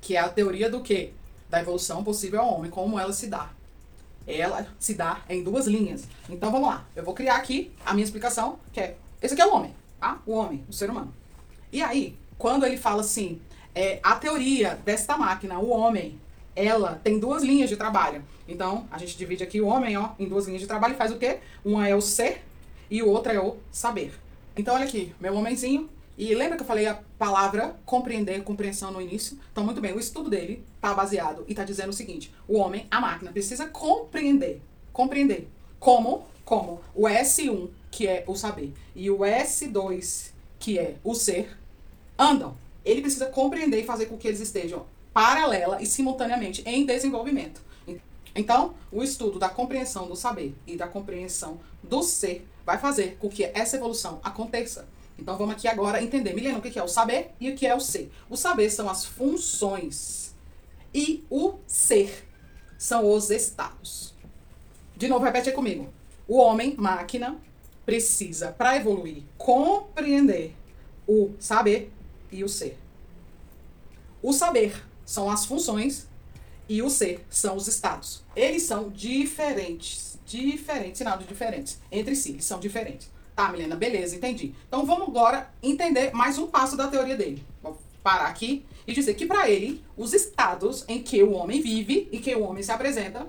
que 0.00 0.14
é 0.14 0.20
a 0.20 0.28
teoria 0.28 0.68
do 0.68 0.82
quê? 0.82 1.12
Da 1.48 1.60
evolução 1.60 2.04
possível 2.04 2.42
ao 2.42 2.54
homem, 2.54 2.70
como 2.70 2.98
ela 3.00 3.12
se 3.12 3.28
dá. 3.28 3.50
Ela 4.26 4.66
se 4.78 4.94
dá 4.94 5.22
em 5.28 5.42
duas 5.42 5.66
linhas. 5.66 6.06
Então 6.28 6.50
vamos 6.50 6.68
lá. 6.68 6.84
Eu 6.94 7.04
vou 7.04 7.14
criar 7.14 7.36
aqui 7.36 7.72
a 7.84 7.94
minha 7.94 8.04
explicação, 8.04 8.58
que 8.72 8.80
é 8.80 8.96
esse 9.22 9.32
aqui 9.32 9.42
é 9.42 9.46
o 9.46 9.54
homem, 9.54 9.74
tá? 9.98 10.20
O 10.26 10.32
homem, 10.32 10.62
o 10.68 10.72
ser 10.72 10.90
humano. 10.90 11.14
E 11.72 11.82
aí, 11.82 12.18
quando 12.36 12.66
ele 12.66 12.76
fala 12.76 13.00
assim, 13.00 13.40
é, 13.74 13.98
a 14.02 14.14
teoria 14.14 14.78
desta 14.84 15.18
máquina, 15.18 15.58
o 15.58 15.70
homem, 15.70 16.20
ela 16.54 17.00
tem 17.02 17.18
duas 17.18 17.42
linhas 17.42 17.68
de 17.68 17.76
trabalho. 17.76 18.22
Então, 18.46 18.86
a 18.90 18.98
gente 18.98 19.16
divide 19.16 19.42
aqui 19.42 19.60
o 19.60 19.66
homem, 19.66 19.96
ó, 19.96 20.10
em 20.18 20.28
duas 20.28 20.46
linhas 20.46 20.60
de 20.60 20.68
trabalho 20.68 20.94
e 20.94 20.96
faz 20.96 21.10
o 21.10 21.18
quê? 21.18 21.38
Uma 21.64 21.88
é 21.88 21.94
o 21.94 22.00
ser 22.00 22.42
e 22.90 23.02
o 23.02 23.08
outro 23.08 23.32
é 23.32 23.40
o 23.40 23.56
saber. 23.72 24.12
Então, 24.56 24.74
olha 24.74 24.84
aqui, 24.84 25.12
meu 25.20 25.34
homenzinho. 25.34 25.90
E 26.16 26.32
lembra 26.32 26.56
que 26.56 26.62
eu 26.62 26.66
falei 26.66 26.86
a 26.86 27.00
palavra 27.18 27.74
compreender, 27.84 28.40
compreensão 28.44 28.92
no 28.92 29.00
início? 29.00 29.36
Então, 29.50 29.64
muito 29.64 29.80
bem, 29.80 29.92
o 29.92 29.98
estudo 29.98 30.30
dele 30.30 30.64
está 30.76 30.94
baseado 30.94 31.44
e 31.48 31.50
está 31.50 31.64
dizendo 31.64 31.88
o 31.88 31.92
seguinte: 31.92 32.32
o 32.46 32.58
homem, 32.58 32.86
a 32.88 33.00
máquina, 33.00 33.32
precisa 33.32 33.66
compreender. 33.66 34.62
Compreender. 34.92 35.48
Como? 35.80 36.24
Como 36.44 36.80
o 36.94 37.08
S1, 37.08 37.68
que 37.90 38.06
é 38.06 38.22
o 38.28 38.36
saber, 38.36 38.72
e 38.94 39.10
o 39.10 39.20
S2, 39.20 40.30
que 40.60 40.78
é 40.78 40.96
o 41.02 41.14
ser, 41.14 41.56
andam 42.16 42.54
ele 42.84 43.00
precisa 43.00 43.26
compreender 43.26 43.80
e 43.80 43.84
fazer 43.84 44.06
com 44.06 44.16
que 44.16 44.28
eles 44.28 44.40
estejam 44.40 44.86
paralela 45.12 45.80
e 45.80 45.86
simultaneamente 45.86 46.62
em 46.66 46.84
desenvolvimento. 46.84 47.62
Então, 48.34 48.74
o 48.90 49.02
estudo 49.02 49.38
da 49.38 49.48
compreensão 49.48 50.08
do 50.08 50.16
saber 50.16 50.54
e 50.66 50.76
da 50.76 50.88
compreensão 50.88 51.60
do 51.82 52.02
ser 52.02 52.46
vai 52.66 52.78
fazer 52.78 53.16
com 53.20 53.28
que 53.28 53.44
essa 53.44 53.76
evolução 53.76 54.20
aconteça. 54.24 54.88
Então, 55.16 55.38
vamos 55.38 55.54
aqui 55.54 55.68
agora 55.68 56.02
entender, 56.02 56.34
Milena, 56.34 56.58
o 56.58 56.62
que 56.62 56.76
é 56.76 56.82
o 56.82 56.88
saber 56.88 57.30
e 57.40 57.50
o 57.50 57.54
que 57.54 57.66
é 57.66 57.74
o 57.74 57.80
ser. 57.80 58.10
O 58.28 58.36
saber 58.36 58.70
são 58.70 58.90
as 58.90 59.04
funções 59.04 60.34
e 60.92 61.24
o 61.30 61.54
ser 61.66 62.26
são 62.76 63.08
os 63.08 63.30
estados. 63.30 64.12
De 64.96 65.06
novo, 65.06 65.24
repete 65.24 65.50
aí 65.50 65.54
comigo. 65.54 65.88
O 66.26 66.38
homem, 66.38 66.74
máquina, 66.76 67.36
precisa, 67.86 68.50
para 68.50 68.76
evoluir, 68.76 69.22
compreender 69.38 70.56
o 71.06 71.32
saber 71.38 71.92
e 72.34 72.44
o 72.44 72.48
ser. 72.48 72.78
O 74.22 74.32
saber 74.32 74.84
são 75.04 75.30
as 75.30 75.44
funções 75.44 76.08
e 76.68 76.82
o 76.82 76.90
ser 76.90 77.24
são 77.30 77.56
os 77.56 77.68
estados. 77.68 78.24
Eles 78.34 78.62
são 78.62 78.90
diferentes, 78.90 80.18
diferentes, 80.26 80.98
sinal 80.98 81.18
de 81.18 81.24
diferentes 81.24 81.78
entre 81.90 82.16
si, 82.16 82.32
eles 82.32 82.44
são 82.44 82.58
diferentes. 82.58 83.10
Tá, 83.36 83.50
Milena, 83.50 83.76
beleza, 83.76 84.14
entendi. 84.14 84.54
Então 84.66 84.86
vamos 84.86 85.08
agora 85.08 85.52
entender 85.62 86.12
mais 86.12 86.38
um 86.38 86.46
passo 86.46 86.76
da 86.76 86.88
teoria 86.88 87.16
dele. 87.16 87.44
Vou 87.62 87.78
parar 88.02 88.26
aqui 88.26 88.64
e 88.86 88.92
dizer 88.92 89.14
que 89.14 89.26
para 89.26 89.48
ele, 89.48 89.82
os 89.96 90.12
estados 90.12 90.84
em 90.88 91.02
que 91.02 91.22
o 91.22 91.32
homem 91.32 91.60
vive 91.60 92.08
e 92.12 92.18
que 92.18 92.34
o 92.34 92.42
homem 92.42 92.62
se 92.62 92.70
apresenta 92.70 93.26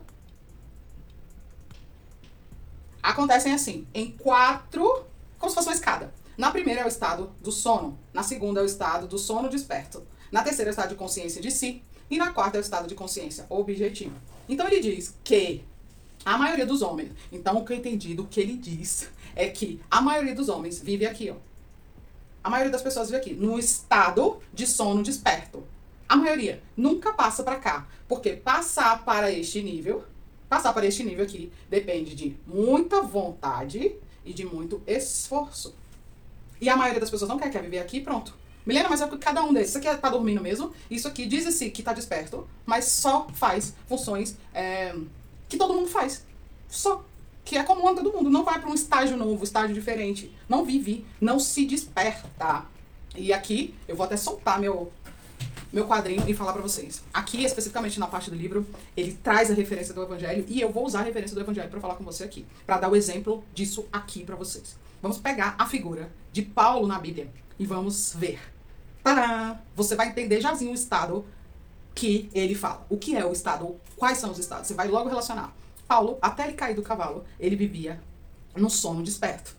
acontecem 3.01 3.53
assim, 3.53 3.87
em 3.93 4.11
quatro, 4.11 5.05
como 5.37 5.49
se 5.49 5.55
fosse 5.55 5.67
uma 5.67 5.75
escada. 5.75 6.11
Na 6.37 6.51
primeira 6.51 6.81
é 6.81 6.85
o 6.85 6.89
estado 6.89 7.31
do 7.41 7.51
sono, 7.51 7.97
na 8.13 8.21
segunda 8.21 8.59
é 8.59 8.63
o 8.63 8.65
estado 8.65 9.07
do 9.07 9.17
sono 9.17 9.49
desperto, 9.49 10.05
na 10.29 10.43
terceira 10.43 10.69
é 10.69 10.71
o 10.71 10.75
estado 10.75 10.89
de 10.89 10.95
consciência 10.95 11.41
de 11.41 11.49
si 11.49 11.81
e 12.09 12.17
na 12.17 12.33
quarta 12.33 12.57
é 12.57 12.59
o 12.59 12.61
estado 12.61 12.87
de 12.87 12.95
consciência 12.95 13.45
objetivo. 13.49 14.15
Então 14.49 14.67
ele 14.67 14.81
diz 14.81 15.15
que 15.23 15.63
a 16.25 16.37
maioria 16.37 16.65
dos 16.65 16.81
homens, 16.81 17.11
então 17.31 17.57
o 17.57 17.63
que 17.63 17.71
eu 17.71 17.77
entendi 17.77 18.13
do 18.13 18.25
que 18.25 18.41
ele 18.41 18.57
diz 18.57 19.09
é 19.33 19.47
que 19.47 19.79
a 19.89 20.01
maioria 20.01 20.35
dos 20.35 20.49
homens 20.49 20.79
vive 20.79 21.05
aqui, 21.05 21.29
ó. 21.29 21.35
A 22.43 22.49
maioria 22.49 22.71
das 22.71 22.81
pessoas 22.81 23.09
vive 23.09 23.21
aqui, 23.21 23.33
no 23.33 23.57
estado 23.57 24.39
de 24.53 24.67
sono 24.67 25.01
desperto. 25.01 25.63
A 26.07 26.15
maioria 26.15 26.61
nunca 26.75 27.13
passa 27.13 27.43
para 27.43 27.55
cá, 27.55 27.87
porque 28.07 28.33
passar 28.33 29.05
para 29.05 29.31
este 29.31 29.63
nível, 29.63 30.03
passar 30.49 30.73
para 30.73 30.85
este 30.85 31.03
nível 31.03 31.23
aqui, 31.23 31.51
depende 31.69 32.13
de 32.13 32.35
muita 32.45 33.01
vontade 33.01 33.95
e 34.23 34.33
de 34.33 34.45
muito 34.45 34.81
esforço. 34.85 35.73
E 36.59 36.69
a 36.69 36.75
maioria 36.75 36.99
das 36.99 37.09
pessoas 37.09 37.29
não 37.29 37.37
quer, 37.37 37.49
quer 37.49 37.61
viver 37.61 37.79
aqui 37.79 38.01
pronto. 38.01 38.33
Milena, 38.65 38.89
mas 38.89 39.01
é 39.01 39.07
cada 39.17 39.43
um 39.43 39.53
desses, 39.53 39.69
isso 39.69 39.77
aqui 39.77 39.87
é, 39.87 39.95
tá 39.95 40.09
dormindo 40.09 40.41
mesmo, 40.41 40.73
isso 40.89 41.07
aqui 41.07 41.27
diz-se 41.27 41.69
que 41.69 41.83
tá 41.83 41.93
desperto, 41.93 42.47
mas 42.65 42.85
só 42.85 43.27
faz 43.31 43.75
funções 43.87 44.35
é, 44.53 44.95
que 45.47 45.55
todo 45.55 45.73
mundo 45.73 45.87
faz. 45.87 46.25
Só 46.67 47.05
que 47.43 47.57
é 47.57 47.63
comum 47.63 47.87
a 47.87 47.93
todo 47.93 48.11
mundo. 48.11 48.29
Não 48.29 48.43
vai 48.43 48.59
para 48.59 48.69
um 48.69 48.73
estágio 48.73 49.15
novo, 49.15 49.43
estágio 49.43 49.73
diferente. 49.73 50.35
Não 50.49 50.65
vive, 50.65 51.05
não 51.21 51.39
se 51.39 51.63
desperta. 51.65 52.65
E 53.15 53.31
aqui 53.31 53.75
eu 53.87 53.95
vou 53.95 54.05
até 54.05 54.17
soltar 54.17 54.59
meu 54.59 54.91
meu 55.71 55.85
quadrinho 55.85 56.23
e 56.27 56.33
falar 56.33 56.53
para 56.53 56.61
vocês. 56.61 57.03
Aqui, 57.13 57.43
especificamente 57.43 57.99
na 57.99 58.07
parte 58.07 58.29
do 58.29 58.35
livro, 58.35 58.65
ele 58.95 59.11
traz 59.21 59.51
a 59.51 59.53
referência 59.53 59.93
do 59.93 60.01
evangelho 60.01 60.45
e 60.47 60.61
eu 60.61 60.71
vou 60.71 60.85
usar 60.85 61.01
a 61.01 61.03
referência 61.03 61.35
do 61.35 61.41
evangelho 61.41 61.69
para 61.69 61.81
falar 61.81 61.95
com 61.95 62.03
você 62.03 62.23
aqui, 62.23 62.45
para 62.65 62.77
dar 62.77 62.89
o 62.89 62.95
exemplo 62.95 63.43
disso 63.53 63.85
aqui 63.91 64.23
para 64.23 64.37
vocês. 64.37 64.77
Vamos 65.05 65.19
pegar 65.19 65.53
a 65.59 65.67
figura 65.67 66.11
de 66.31 66.41
Paulo 66.41 66.87
na 66.87 66.97
Bíblia 66.97 67.31
e 67.59 67.65
vamos 67.67 68.15
ver. 68.15 68.39
Tadã! 69.03 69.55
Você 69.75 69.95
vai 69.95 70.07
entender 70.07 70.41
jazinho 70.41 70.71
o 70.71 70.73
estado 70.73 71.23
que 71.93 72.27
ele 72.33 72.55
fala. 72.55 72.83
O 72.89 72.97
que 72.97 73.15
é 73.15 73.23
o 73.23 73.31
estado? 73.31 73.75
Quais 73.95 74.17
são 74.17 74.31
os 74.31 74.39
estados? 74.39 74.65
Você 74.65 74.73
vai 74.73 74.87
logo 74.87 75.07
relacionar. 75.07 75.55
Paulo, 75.87 76.17
até 76.19 76.45
ele 76.45 76.53
cair 76.53 76.75
do 76.75 76.81
cavalo, 76.81 77.23
ele 77.39 77.55
vivia 77.55 78.01
no 78.55 78.67
sono 78.67 79.03
desperto. 79.03 79.55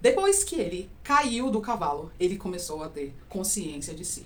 Depois 0.00 0.44
que 0.44 0.54
ele 0.54 0.88
caiu 1.02 1.50
do 1.50 1.60
cavalo, 1.60 2.12
ele 2.20 2.36
começou 2.36 2.84
a 2.84 2.88
ter 2.88 3.12
consciência 3.28 3.92
de 3.92 4.04
si. 4.04 4.24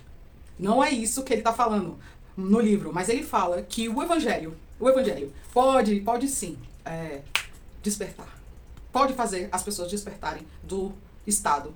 Não 0.59 0.85
é 0.85 0.91
isso 0.91 1.25
que 1.25 1.33
ele 1.33 1.41
está 1.41 1.55
falando 1.55 1.99
no 2.37 2.61
livro, 2.61 2.93
mas 2.93 3.09
ele 3.09 3.23
fala 3.23 3.63
que 3.63 3.89
o 3.89 4.03
evangelho, 4.03 4.55
o 4.79 4.87
evangelho 4.87 5.33
pode, 5.51 5.99
pode 6.01 6.29
sim 6.29 6.59
é, 6.85 7.23
despertar, 7.83 8.42
pode 8.93 9.15
fazer 9.15 9.49
as 9.51 9.63
pessoas 9.63 9.91
despertarem 9.91 10.47
do 10.63 10.93
estado 11.27 11.75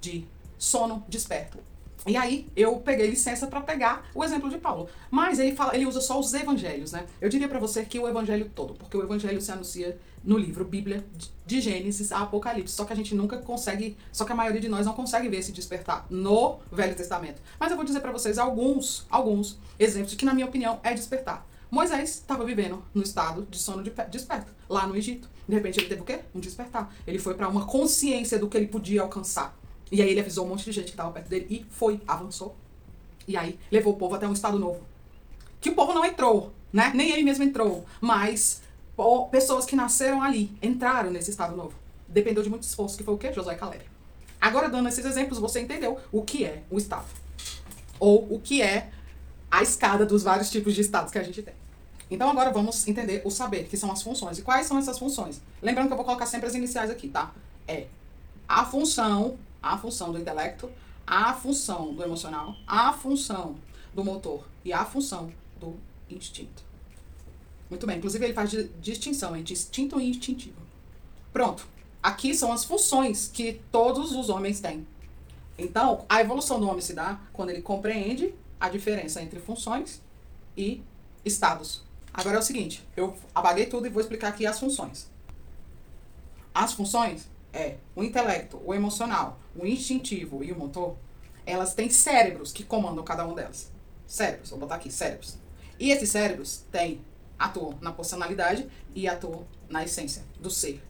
de 0.00 0.26
sono 0.58 1.04
desperto 1.08 1.58
e 2.06 2.18
aí 2.18 2.46
eu 2.54 2.76
peguei 2.76 3.06
licença 3.06 3.46
para 3.46 3.62
pegar 3.62 4.06
o 4.14 4.22
exemplo 4.22 4.50
de 4.50 4.58
Paulo. 4.58 4.88
Mas 5.10 5.38
ele 5.38 5.56
fala, 5.56 5.74
ele 5.74 5.86
usa 5.86 6.02
só 6.02 6.20
os 6.20 6.34
evangelhos, 6.34 6.92
né? 6.92 7.06
Eu 7.18 7.30
diria 7.30 7.48
para 7.48 7.58
você 7.58 7.82
que 7.82 7.98
o 7.98 8.06
evangelho 8.06 8.50
todo, 8.54 8.74
porque 8.74 8.94
o 8.96 9.02
evangelho 9.02 9.40
se 9.40 9.50
anuncia 9.50 9.98
no 10.22 10.36
livro 10.36 10.64
Bíblia 10.66 11.04
de 11.46 11.60
Gênesis 11.60 12.12
a 12.12 12.20
Apocalipse, 12.20 12.74
só 12.74 12.84
que 12.84 12.92
a 12.92 12.96
gente 12.96 13.14
nunca 13.14 13.38
consegue, 13.38 13.96
só 14.12 14.24
que 14.24 14.32
a 14.32 14.34
maioria 14.34 14.60
de 14.60 14.68
nós 14.68 14.84
não 14.84 14.92
consegue 14.92 15.28
ver 15.28 15.38
esse 15.38 15.52
despertar 15.52 16.06
no 16.10 16.58
Velho 16.70 16.94
Testamento. 16.94 17.40
Mas 17.58 17.70
eu 17.70 17.76
vou 17.76 17.86
dizer 17.86 18.00
para 18.00 18.12
vocês 18.12 18.38
alguns, 18.38 19.06
alguns 19.08 19.58
exemplos 19.78 20.14
que 20.14 20.26
na 20.26 20.34
minha 20.34 20.46
opinião 20.46 20.80
é 20.82 20.92
despertar. 20.92 21.46
Moisés 21.70 22.10
estava 22.10 22.44
vivendo 22.44 22.84
no 22.94 23.02
estado 23.02 23.46
de 23.50 23.58
sono 23.58 23.82
de 23.82 23.90
desperto, 24.10 24.52
lá 24.68 24.86
no 24.86 24.94
Egito. 24.94 25.28
De 25.48 25.54
repente 25.54 25.78
ele 25.78 25.88
teve 25.88 26.00
o 26.00 26.04
quê? 26.04 26.20
Um 26.34 26.40
despertar. 26.40 26.94
Ele 27.06 27.18
foi 27.18 27.34
para 27.34 27.48
uma 27.48 27.66
consciência 27.66 28.38
do 28.38 28.48
que 28.48 28.56
ele 28.56 28.66
podia 28.66 29.02
alcançar. 29.02 29.56
E 29.90 30.00
aí 30.00 30.10
ele 30.10 30.20
avisou 30.20 30.46
um 30.46 30.48
monte 30.48 30.64
de 30.64 30.72
gente 30.72 30.86
que 30.86 30.90
estava 30.92 31.10
perto 31.10 31.28
dele 31.28 31.46
e 31.50 31.66
foi, 31.70 32.00
avançou. 32.06 32.56
E 33.28 33.36
aí 33.36 33.58
levou 33.70 33.92
o 33.92 33.96
povo 33.96 34.14
até 34.14 34.26
um 34.26 34.32
estado 34.32 34.58
novo. 34.58 34.80
Que 35.60 35.70
o 35.70 35.74
povo 35.74 35.92
não 35.92 36.04
entrou, 36.04 36.52
né? 36.72 36.92
Nem 36.94 37.10
ele 37.10 37.22
mesmo 37.22 37.44
entrou. 37.44 37.84
Mas 38.00 38.62
ó, 38.96 39.24
pessoas 39.24 39.64
que 39.64 39.76
nasceram 39.76 40.22
ali 40.22 40.52
entraram 40.62 41.10
nesse 41.10 41.30
estado 41.30 41.56
novo. 41.56 41.74
Dependeu 42.08 42.42
de 42.42 42.50
muito 42.50 42.62
esforço, 42.62 42.96
que 42.96 43.04
foi 43.04 43.14
o 43.14 43.18
quê? 43.18 43.32
Josué 43.32 43.54
Caleb. 43.54 43.84
Agora, 44.40 44.68
dando 44.68 44.88
esses 44.88 45.04
exemplos, 45.04 45.38
você 45.38 45.60
entendeu 45.60 45.98
o 46.12 46.22
que 46.22 46.44
é 46.44 46.62
o 46.70 46.76
estado. 46.76 47.06
Ou 47.98 48.34
o 48.34 48.38
que 48.40 48.60
é 48.60 48.90
a 49.50 49.62
escada 49.62 50.04
dos 50.04 50.22
vários 50.22 50.50
tipos 50.50 50.74
de 50.74 50.80
estados 50.80 51.10
que 51.10 51.18
a 51.18 51.22
gente 51.22 51.42
tem. 51.42 51.54
Então 52.14 52.28
agora 52.30 52.50
vamos 52.50 52.86
entender 52.86 53.22
o 53.24 53.30
saber, 53.30 53.68
que 53.68 53.76
são 53.76 53.90
as 53.90 54.02
funções. 54.02 54.38
E 54.38 54.42
quais 54.42 54.66
são 54.66 54.78
essas 54.78 54.98
funções? 54.98 55.40
Lembrando 55.60 55.88
que 55.88 55.92
eu 55.92 55.96
vou 55.96 56.06
colocar 56.06 56.26
sempre 56.26 56.46
as 56.46 56.54
iniciais 56.54 56.90
aqui, 56.90 57.08
tá? 57.08 57.32
É 57.66 57.86
a 58.46 58.64
função 58.64 59.38
a 59.64 59.78
função 59.78 60.12
do 60.12 60.18
intelecto, 60.18 60.70
a 61.06 61.32
função 61.32 61.94
do 61.94 62.02
emocional, 62.02 62.54
a 62.66 62.92
função 62.92 63.56
do 63.94 64.04
motor 64.04 64.46
e 64.62 64.72
a 64.72 64.84
função 64.84 65.32
do 65.58 65.74
instinto. 66.10 66.62
Muito 67.70 67.86
bem, 67.86 67.96
inclusive 67.96 68.22
ele 68.22 68.34
faz 68.34 68.50
distinção 68.80 69.34
entre 69.34 69.54
instinto 69.54 69.98
e 69.98 70.10
instintivo. 70.10 70.60
Pronto. 71.32 71.66
Aqui 72.02 72.34
são 72.34 72.52
as 72.52 72.64
funções 72.64 73.26
que 73.26 73.62
todos 73.72 74.12
os 74.12 74.28
homens 74.28 74.60
têm. 74.60 74.86
Então, 75.56 76.04
a 76.08 76.20
evolução 76.20 76.60
do 76.60 76.68
homem 76.68 76.82
se 76.82 76.92
dá 76.92 77.18
quando 77.32 77.48
ele 77.48 77.62
compreende 77.62 78.34
a 78.60 78.68
diferença 78.68 79.22
entre 79.22 79.40
funções 79.40 80.02
e 80.54 80.82
estados. 81.24 81.82
Agora 82.14 82.36
é 82.36 82.38
o 82.38 82.42
seguinte, 82.42 82.86
eu 82.96 83.16
apaguei 83.34 83.66
tudo 83.66 83.88
e 83.88 83.90
vou 83.90 84.00
explicar 84.00 84.28
aqui 84.28 84.46
as 84.46 84.60
funções. 84.60 85.10
As 86.54 86.72
funções 86.72 87.28
é 87.52 87.74
o 87.96 88.04
intelecto, 88.04 88.62
o 88.64 88.72
emocional, 88.72 89.40
o 89.56 89.66
instintivo 89.66 90.44
e 90.44 90.52
o 90.52 90.56
motor, 90.56 90.96
elas 91.44 91.74
têm 91.74 91.90
cérebros 91.90 92.52
que 92.52 92.62
comandam 92.62 93.02
cada 93.02 93.26
uma 93.26 93.34
delas. 93.34 93.72
Cérebros, 94.06 94.50
vou 94.50 94.60
botar 94.60 94.76
aqui, 94.76 94.92
cérebros. 94.92 95.36
E 95.76 95.90
esses 95.90 96.08
cérebros 96.08 96.64
têm, 96.70 97.00
atuam 97.36 97.76
na 97.80 97.92
personalidade 97.92 98.68
e 98.94 99.08
atuam 99.08 99.44
na 99.68 99.82
essência 99.82 100.22
do 100.38 100.50
ser. 100.50 100.80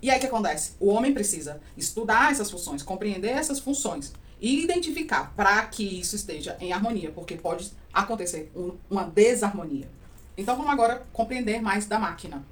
E 0.00 0.10
aí 0.10 0.18
o 0.18 0.20
que 0.20 0.26
acontece? 0.26 0.74
O 0.78 0.90
homem 0.90 1.12
precisa 1.12 1.60
estudar 1.76 2.30
essas 2.30 2.48
funções, 2.48 2.84
compreender 2.84 3.30
essas 3.30 3.58
funções 3.58 4.12
e 4.40 4.62
identificar 4.62 5.34
para 5.34 5.66
que 5.66 5.82
isso 5.82 6.14
esteja 6.14 6.56
em 6.60 6.72
harmonia, 6.72 7.10
porque 7.10 7.34
pode 7.34 7.72
acontecer 7.92 8.52
um, 8.54 8.76
uma 8.88 9.02
desarmonia. 9.02 9.88
Então 10.36 10.56
vamos 10.56 10.70
agora 10.70 11.06
compreender 11.12 11.60
mais 11.62 11.86
da 11.86 11.98
máquina. 11.98 12.44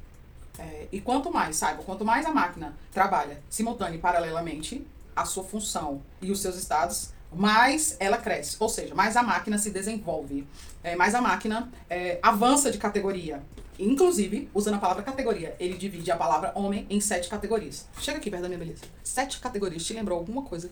É, 0.59 0.89
e 0.93 1.01
quanto 1.01 1.33
mais, 1.33 1.57
saiba, 1.57 1.83
quanto 1.83 2.05
mais 2.05 2.25
a 2.25 2.31
máquina 2.31 2.75
trabalha 2.93 3.43
simultânea 3.51 3.97
e 3.97 4.01
paralelamente 4.01 4.87
a 5.15 5.25
sua 5.25 5.45
função 5.45 6.01
e 6.23 6.31
os 6.31 6.41
seus 6.41 6.57
estados, 6.57 7.13
mais 7.33 7.97
ela 7.99 8.17
cresce. 8.17 8.57
Ou 8.61 8.69
seja, 8.69 8.95
mais 8.95 9.17
a 9.17 9.23
máquina 9.23 9.59
se 9.59 9.71
desenvolve, 9.71 10.47
é, 10.83 10.95
mais 10.97 11.15
a 11.15 11.21
máquina 11.21 11.71
é, 11.91 12.19
avança 12.23 12.71
de 12.71 12.79
categoria. 12.79 13.43
Inclusive, 13.79 14.49
usando 14.55 14.75
a 14.75 14.79
palavra 14.79 15.03
categoria, 15.03 15.57
ele 15.59 15.77
divide 15.77 16.11
a 16.11 16.17
palavra 16.17 16.53
homem 16.55 16.87
em 16.89 17.01
sete 17.01 17.29
categorias. 17.29 17.87
Chega 17.99 18.19
aqui 18.19 18.31
perto 18.31 18.43
da 18.43 18.49
minha 18.49 18.59
beleza. 18.59 18.85
Sete 19.03 19.41
categorias. 19.41 19.85
Te 19.85 19.93
lembrou 19.93 20.17
alguma 20.17 20.43
coisa? 20.43 20.71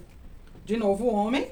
De 0.65 0.77
novo, 0.77 1.07
o 1.07 1.15
homem. 1.15 1.51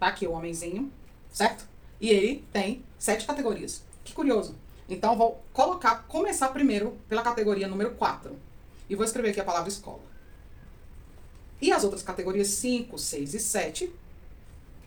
Tá 0.00 0.08
aqui 0.08 0.26
o 0.26 0.32
homenzinho, 0.32 0.92
certo? 1.32 1.64
E 2.00 2.10
ele 2.10 2.44
tem 2.52 2.82
sete 2.98 3.24
categorias. 3.24 3.84
Que 4.02 4.12
curioso. 4.12 4.56
Então, 4.88 5.16
vou 5.16 5.42
colocar, 5.52 6.04
começar 6.08 6.48
primeiro 6.48 6.96
pela 7.08 7.22
categoria 7.22 7.68
número 7.68 7.92
4. 7.92 8.36
E 8.88 8.94
vou 8.94 9.04
escrever 9.04 9.30
aqui 9.30 9.40
a 9.40 9.44
palavra 9.44 9.68
escola. 9.68 10.00
E 11.60 11.72
as 11.72 11.84
outras 11.84 12.02
categorias 12.02 12.48
5, 12.48 12.98
6 12.98 13.34
e 13.34 13.40
7 13.40 13.92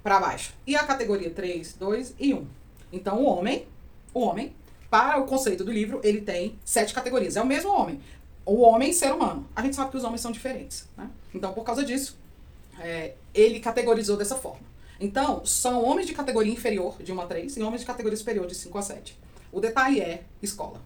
para 0.03 0.19
baixo. 0.19 0.53
E 0.65 0.75
a 0.75 0.83
categoria 0.83 1.29
3, 1.29 1.73
2 1.73 2.15
e 2.19 2.33
1. 2.33 2.47
Então, 2.93 3.23
o 3.23 3.25
homem, 3.25 3.67
o 4.13 4.21
homem, 4.21 4.53
para 4.89 5.19
o 5.19 5.25
conceito 5.25 5.63
do 5.63 5.71
livro, 5.71 5.99
ele 6.03 6.21
tem 6.21 6.57
sete 6.63 6.93
categorias. 6.93 7.35
É 7.35 7.41
o 7.41 7.45
mesmo 7.45 7.71
homem. 7.71 7.99
O 8.45 8.61
homem 8.61 8.93
ser 8.93 9.11
humano. 9.11 9.45
A 9.55 9.61
gente 9.61 9.75
sabe 9.75 9.91
que 9.91 9.97
os 9.97 10.03
homens 10.03 10.21
são 10.21 10.31
diferentes. 10.31 10.87
Né? 10.95 11.09
Então, 11.33 11.53
por 11.53 11.63
causa 11.63 11.83
disso, 11.83 12.17
é, 12.79 13.13
ele 13.33 13.59
categorizou 13.59 14.15
dessa 14.15 14.35
forma. 14.35 14.65
Então, 14.99 15.45
são 15.45 15.83
homens 15.83 16.07
de 16.07 16.13
categoria 16.13 16.51
inferior, 16.51 16.95
de 17.01 17.11
1 17.11 17.21
a 17.21 17.25
3, 17.25 17.57
e 17.57 17.61
homens 17.61 17.81
de 17.81 17.87
categoria 17.87 18.17
superior, 18.17 18.47
de 18.47 18.55
5 18.55 18.77
a 18.77 18.81
7. 18.81 19.19
O 19.51 19.59
detalhe 19.59 20.01
é 20.01 20.23
escola. 20.41 20.81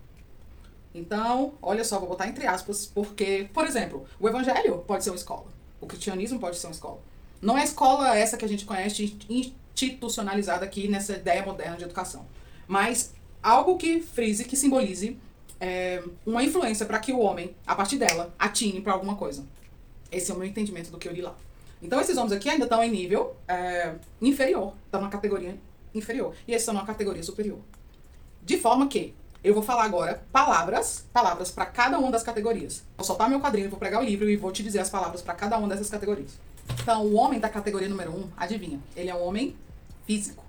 Então, 0.94 1.54
olha 1.62 1.84
só, 1.84 2.00
vou 2.00 2.10
botar 2.10 2.28
entre 2.28 2.46
aspas, 2.46 2.86
porque, 2.86 3.50
por 3.54 3.66
exemplo, 3.66 4.06
o 4.20 4.28
evangelho 4.28 4.80
pode 4.80 5.04
ser 5.04 5.10
uma 5.10 5.16
escola. 5.16 5.46
O 5.80 5.88
cristianismo 5.88 6.40
pode 6.40 6.58
ser 6.58 6.68
uma 6.68 6.74
escola. 6.74 7.00
Não 7.42 7.58
é 7.58 7.64
escola 7.64 8.16
essa 8.16 8.38
que 8.38 8.46
a 8.46 8.48
gente 8.48 8.66
conhece 8.66 9.18
institucionalizada 9.30 10.66
aqui 10.66 10.88
nessa 10.88 11.14
ideia 11.14 11.44
moderna 11.44 11.78
de 11.78 11.84
educação. 11.84 12.26
Mas 12.68 13.14
algo 13.42 13.78
que 13.78 14.02
frise, 14.02 14.46
que 14.46 14.56
simbolize 14.56 15.18
é, 15.60 16.04
uma 16.26 16.44
influência 16.44 16.86
para 16.86 17.00
que 17.00 17.12
o 17.14 17.20
homem, 17.20 17.56
a 17.66 17.76
partir 17.76 17.98
dela, 17.98 18.34
atine 18.38 18.82
para 18.82 18.94
alguma 18.94 19.16
coisa. 19.16 19.46
Esse 20.12 20.30
é 20.32 20.36
o 20.36 20.38
meu 20.38 20.48
entendimento 20.48 20.92
do 20.92 20.98
que 20.98 21.08
eu 21.08 21.14
li 21.14 21.22
lá. 21.22 21.36
Então, 21.82 22.00
esses 22.00 22.16
homens 22.16 22.34
aqui 22.34 22.50
ainda 22.50 22.66
estão 22.66 22.84
em 22.84 22.92
nível 22.92 23.36
é, 23.48 23.96
inferior, 24.22 24.74
estão 24.86 25.02
na 25.02 25.10
categoria 25.10 25.58
inferior. 25.96 26.36
E 26.48 26.52
esses 26.52 26.62
estão 26.62 26.76
na 26.76 26.86
categoria 26.86 27.24
superior. 27.24 27.60
De 28.44 28.58
forma 28.58 28.88
que 28.88 29.14
eu 29.44 29.54
vou 29.54 29.64
falar 29.64 29.86
agora 29.86 30.24
palavras, 30.32 31.06
palavras 31.14 31.52
para 31.52 31.66
cada 31.66 31.98
uma 31.98 32.12
das 32.12 32.24
categorias. 32.24 32.84
Vou 32.98 33.06
soltar 33.06 33.30
meu 33.30 33.40
quadrinho, 33.40 33.70
vou 33.70 33.80
pregar 33.80 34.02
o 34.02 34.06
livro 34.06 34.30
e 34.30 34.36
vou 34.36 34.52
te 34.52 34.64
dizer 34.64 34.80
as 34.80 34.90
palavras 34.90 35.22
para 35.22 35.34
cada 35.34 35.58
uma 35.58 35.68
dessas 35.68 35.90
categorias. 35.90 36.40
Então, 36.82 37.06
o 37.06 37.16
homem 37.16 37.40
da 37.40 37.50
categoria 37.50 37.90
número 37.90 38.12
1, 38.12 38.16
um, 38.16 38.30
adivinha? 38.38 38.80
Ele 38.96 39.10
é 39.10 39.16
um 39.16 39.24
homem 39.24 39.56
físico. 40.06 40.44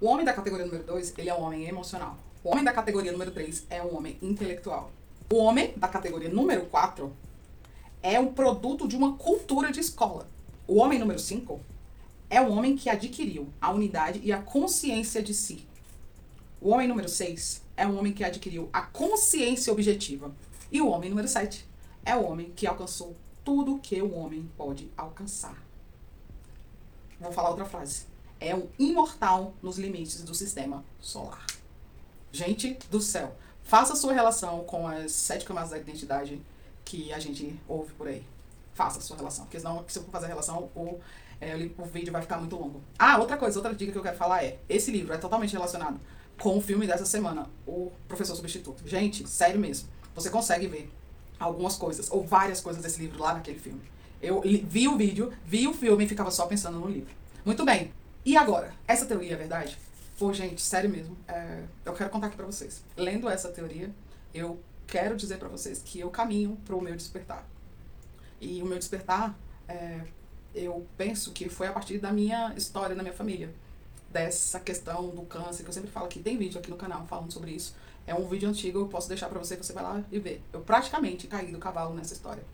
O 0.00 0.06
homem 0.06 0.24
da 0.24 0.32
categoria 0.32 0.66
número 0.66 0.84
2, 0.84 1.14
ele 1.16 1.28
é 1.30 1.34
um 1.34 1.42
homem 1.42 1.66
emocional. 1.66 2.16
O 2.42 2.50
homem 2.50 2.64
da 2.64 2.72
categoria 2.72 3.12
número 3.12 3.30
3 3.30 3.66
é 3.70 3.82
um 3.82 3.96
homem 3.96 4.18
intelectual. 4.20 4.90
O 5.32 5.36
homem 5.36 5.72
da 5.76 5.88
categoria 5.88 6.28
número 6.28 6.66
4 6.66 7.10
é 8.02 8.20
um 8.20 8.32
produto 8.32 8.86
de 8.86 8.96
uma 8.96 9.16
cultura 9.16 9.72
de 9.72 9.80
escola. 9.80 10.28
O 10.66 10.76
homem 10.76 10.98
número 10.98 11.18
5 11.18 11.60
é 12.28 12.40
o 12.40 12.50
homem 12.50 12.76
que 12.76 12.90
adquiriu 12.90 13.48
a 13.60 13.70
unidade 13.70 14.20
e 14.22 14.32
a 14.32 14.38
consciência 14.38 15.22
de 15.22 15.32
si. 15.32 15.66
O 16.60 16.70
homem 16.70 16.88
número 16.88 17.08
6 17.08 17.62
é 17.76 17.86
um 17.86 17.98
homem 17.98 18.12
que 18.12 18.24
adquiriu 18.24 18.68
a 18.72 18.82
consciência 18.82 19.72
objetiva. 19.72 20.32
E 20.70 20.80
o 20.80 20.88
homem 20.88 21.10
número 21.10 21.28
7 21.28 21.66
é 22.04 22.16
o 22.16 22.24
homem 22.24 22.52
que 22.54 22.66
alcançou 22.66 23.16
tudo 23.44 23.78
que 23.78 24.00
o 24.00 24.14
homem 24.14 24.50
pode 24.56 24.90
alcançar. 24.96 25.56
Vou 27.20 27.32
falar 27.32 27.50
outra 27.50 27.64
frase. 27.64 28.06
É 28.40 28.54
um 28.54 28.68
imortal 28.78 29.54
nos 29.62 29.78
limites 29.78 30.22
do 30.22 30.34
sistema 30.34 30.84
solar. 31.00 31.46
Gente 32.32 32.78
do 32.90 33.00
céu, 33.00 33.36
faça 33.62 33.94
sua 33.94 34.12
relação 34.12 34.64
com 34.64 34.86
as 34.88 35.12
sete 35.12 35.44
camadas 35.44 35.70
da 35.70 35.78
identidade 35.78 36.40
que 36.84 37.12
a 37.12 37.18
gente 37.18 37.58
ouve 37.68 37.92
por 37.94 38.08
aí. 38.08 38.26
Faça 38.74 39.00
sua 39.00 39.16
relação, 39.16 39.44
porque 39.44 39.58
senão, 39.58 39.84
se 39.86 39.98
eu 39.98 40.02
for 40.02 40.10
fazer 40.10 40.26
a 40.26 40.28
relação, 40.28 40.70
o, 40.74 40.98
é, 41.40 41.54
o 41.78 41.84
vídeo 41.84 42.12
vai 42.12 42.20
ficar 42.20 42.38
muito 42.38 42.56
longo. 42.56 42.82
Ah, 42.98 43.18
outra 43.18 43.36
coisa, 43.36 43.58
outra 43.58 43.72
dica 43.72 43.92
que 43.92 43.98
eu 43.98 44.02
quero 44.02 44.16
falar 44.16 44.44
é: 44.44 44.58
esse 44.68 44.90
livro 44.90 45.14
é 45.14 45.16
totalmente 45.16 45.52
relacionado 45.52 46.00
com 46.38 46.58
o 46.58 46.60
filme 46.60 46.86
dessa 46.86 47.06
semana, 47.06 47.48
O 47.66 47.92
Professor 48.08 48.34
Substituto. 48.34 48.86
Gente, 48.86 49.28
sério 49.28 49.60
mesmo. 49.60 49.88
Você 50.14 50.30
consegue 50.30 50.66
ver 50.66 50.90
algumas 51.38 51.76
coisas, 51.76 52.10
ou 52.10 52.24
várias 52.24 52.60
coisas 52.60 52.82
desse 52.82 53.00
livro 53.00 53.20
lá 53.20 53.34
naquele 53.34 53.58
filme. 53.58 53.82
Eu 54.22 54.40
vi 54.40 54.88
o 54.88 54.96
vídeo, 54.96 55.32
vi 55.44 55.66
o 55.68 55.74
filme 55.74 56.04
e 56.04 56.08
ficava 56.08 56.30
só 56.30 56.46
pensando 56.46 56.78
no 56.78 56.88
livro. 56.88 57.14
Muito 57.44 57.64
bem. 57.64 57.92
E 58.24 58.36
agora? 58.36 58.72
Essa 58.86 59.04
teoria 59.04 59.34
é 59.34 59.36
verdade? 59.36 59.78
Pô, 60.18 60.32
gente, 60.32 60.62
sério 60.62 60.88
mesmo. 60.88 61.16
É, 61.28 61.64
eu 61.84 61.92
quero 61.92 62.08
contar 62.08 62.28
aqui 62.28 62.36
pra 62.36 62.46
vocês. 62.46 62.82
Lendo 62.96 63.28
essa 63.28 63.48
teoria, 63.48 63.90
eu 64.32 64.58
quero 64.86 65.16
dizer 65.16 65.38
para 65.38 65.48
vocês 65.48 65.82
que 65.84 66.00
eu 66.00 66.08
caminho 66.08 66.56
pro 66.64 66.80
meu 66.80 66.96
despertar. 66.96 67.46
E 68.40 68.62
o 68.62 68.66
meu 68.66 68.78
despertar, 68.78 69.38
é, 69.68 70.00
eu 70.54 70.86
penso 70.96 71.32
que 71.32 71.48
foi 71.48 71.66
a 71.66 71.72
partir 71.72 71.98
da 71.98 72.12
minha 72.12 72.54
história, 72.56 72.94
da 72.94 73.02
minha 73.02 73.14
família. 73.14 73.52
Dessa 74.14 74.60
questão 74.60 75.08
do 75.08 75.22
câncer, 75.22 75.64
que 75.64 75.68
eu 75.70 75.72
sempre 75.72 75.90
falo 75.90 76.06
aqui. 76.06 76.20
Tem 76.20 76.38
vídeo 76.38 76.60
aqui 76.60 76.70
no 76.70 76.76
canal 76.76 77.04
falando 77.08 77.32
sobre 77.32 77.50
isso. 77.50 77.74
É 78.06 78.14
um 78.14 78.28
vídeo 78.28 78.48
antigo, 78.48 78.78
eu 78.78 78.86
posso 78.86 79.08
deixar 79.08 79.28
para 79.28 79.40
você, 79.40 79.56
você 79.56 79.72
vai 79.72 79.82
lá 79.82 80.04
e 80.12 80.20
ver. 80.20 80.40
Eu 80.52 80.60
praticamente 80.60 81.26
caí 81.26 81.50
do 81.50 81.58
cavalo 81.58 81.92
nessa 81.92 82.14
história. 82.14 82.44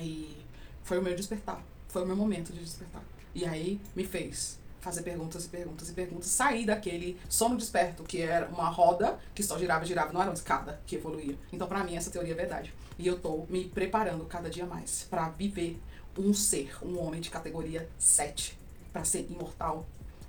E 0.00 0.36
foi 0.82 0.98
o 0.98 1.02
meu 1.02 1.14
despertar. 1.14 1.62
Foi 1.86 2.02
o 2.02 2.06
meu 2.06 2.16
momento 2.16 2.52
de 2.52 2.58
despertar. 2.58 3.04
E 3.32 3.44
aí 3.44 3.80
me 3.94 4.04
fez 4.04 4.58
fazer 4.80 5.02
perguntas 5.02 5.44
e 5.44 5.48
perguntas 5.48 5.88
e 5.88 5.92
perguntas, 5.92 6.26
sair 6.26 6.66
daquele 6.66 7.16
sono 7.28 7.56
desperto, 7.56 8.02
que 8.02 8.20
era 8.20 8.48
uma 8.48 8.68
roda 8.68 9.16
que 9.32 9.44
só 9.44 9.56
girava 9.56 9.84
e 9.84 9.88
girava, 9.88 10.12
não 10.12 10.20
era 10.20 10.30
uma 10.30 10.34
escada 10.34 10.80
que 10.86 10.96
evoluía. 10.96 11.38
Então, 11.52 11.68
para 11.68 11.84
mim, 11.84 11.96
essa 11.96 12.10
teoria 12.10 12.32
é 12.32 12.36
verdade. 12.36 12.74
E 12.98 13.06
eu 13.06 13.16
tô 13.16 13.46
me 13.48 13.64
preparando 13.64 14.24
cada 14.24 14.50
dia 14.50 14.66
mais 14.66 15.06
para 15.08 15.28
viver 15.28 15.80
um 16.18 16.34
ser, 16.34 16.76
um 16.84 16.98
homem 16.98 17.20
de 17.20 17.30
categoria 17.30 17.88
7, 17.96 18.58
para 18.92 19.04
ser 19.04 19.26
imortal, 19.30 19.86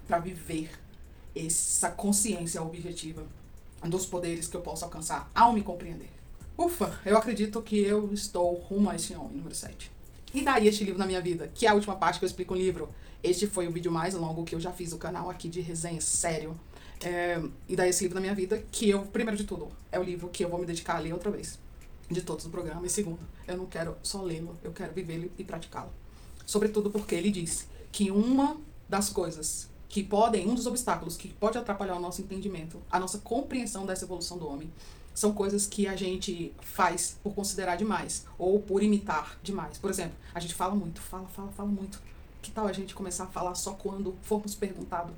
para 0.07 0.19
viver 0.19 0.71
essa 1.36 1.89
consciência 1.89 2.62
objetiva 2.62 3.23
dos 3.84 4.05
poderes 4.05 4.47
que 4.47 4.55
eu 4.55 4.62
posso 4.62 4.84
alcançar 4.86 5.29
ao 5.36 5.53
me 5.53 5.62
compreender. 5.62 6.10
Ufa, 6.58 6.99
eu 7.05 7.15
acredito 7.15 7.62
que 7.62 7.79
eu 7.79 8.12
estou 8.12 8.55
rumo 8.55 8.89
a 8.89 8.95
esse 8.95 9.13
homem, 9.13 9.38
número 9.38 9.53
7. 9.53 9.91
E 10.34 10.41
daí 10.41 10.67
este 10.67 10.84
livro 10.84 10.99
na 10.99 11.05
minha 11.05 11.21
vida, 11.21 11.51
que 11.53 11.67
é 11.67 11.69
a 11.69 11.73
última 11.73 11.95
parte 11.95 12.19
que 12.19 12.25
eu 12.25 12.27
explico 12.27 12.53
o 12.53 12.58
livro. 12.58 12.89
Este 13.23 13.45
foi 13.45 13.67
o 13.67 13.71
vídeo 13.71 13.91
mais 13.91 14.13
longo 14.15 14.43
que 14.43 14.55
eu 14.55 14.60
já 14.60 14.71
fiz 14.71 14.91
no 14.91 14.97
canal 14.97 15.29
aqui 15.29 15.47
de 15.47 15.62
resenha, 15.62 16.01
sério. 16.01 16.60
É, 17.01 17.39
e 17.67 17.75
daí 17.75 17.89
esse 17.89 18.03
livro 18.03 18.15
na 18.15 18.21
minha 18.21 18.34
vida, 18.34 18.63
que 18.71 18.89
eu, 18.89 19.03
primeiro 19.03 19.38
de 19.38 19.43
tudo, 19.43 19.69
é 19.91 19.99
o 19.99 20.03
livro 20.03 20.29
que 20.29 20.43
eu 20.43 20.49
vou 20.49 20.60
me 20.60 20.65
dedicar 20.65 20.95
a 20.95 20.99
ler 20.99 21.13
outra 21.13 21.29
vez. 21.29 21.60
De 22.10 22.21
todos 22.21 22.45
o 22.45 22.49
programa. 22.49 22.86
E 22.86 22.89
segundo, 22.89 23.19
eu 23.47 23.58
não 23.58 23.65
quero 23.65 23.95
só 24.01 24.21
lê-lo, 24.23 24.58
eu 24.63 24.71
quero 24.71 24.93
vivê-lo 24.93 25.29
e 25.38 25.43
praticá-lo. 25.43 25.91
Sobretudo 26.45 26.89
porque 26.89 27.13
ele 27.13 27.29
diz 27.29 27.67
que 27.91 28.10
uma 28.10 28.58
das 28.89 29.10
coisas 29.10 29.69
que 29.89 30.04
podem, 30.04 30.47
um 30.47 30.56
dos 30.56 30.67
obstáculos 30.67 31.15
que 31.15 31.30
pode 31.30 31.58
atrapalhar 31.58 31.95
o 31.95 32.00
nosso 32.00 32.21
entendimento, 32.21 32.82
a 32.91 33.00
nossa 33.00 33.19
compreensão 33.19 33.86
dessa 33.86 34.06
evolução 34.06 34.38
do 34.38 34.47
homem, 34.47 34.71
são 35.13 35.34
coisas 35.34 35.65
que 35.65 35.88
a 35.88 35.95
gente 35.95 36.54
faz 36.62 37.17
por 37.23 37.34
considerar 37.34 37.76
demais 37.76 38.26
ou 38.38 38.60
por 38.60 38.84
imitar 38.84 39.39
demais. 39.41 39.78
Por 39.78 39.89
exemplo, 39.89 40.15
a 40.34 40.39
gente 40.39 40.54
fala 40.54 40.76
muito, 40.76 41.02
fala, 41.02 41.28
fala, 41.30 41.52
fala 41.52 41.69
muito. 41.69 42.00
Que 42.39 42.52
tal 42.52 42.67
a 42.67 42.73
gente 42.73 42.93
começar 42.93 43.23
a 43.23 43.28
falar 43.28 43.56
só 43.56 43.73
quando 43.73 44.15
formos 44.21 44.54
perguntados? 44.54 45.15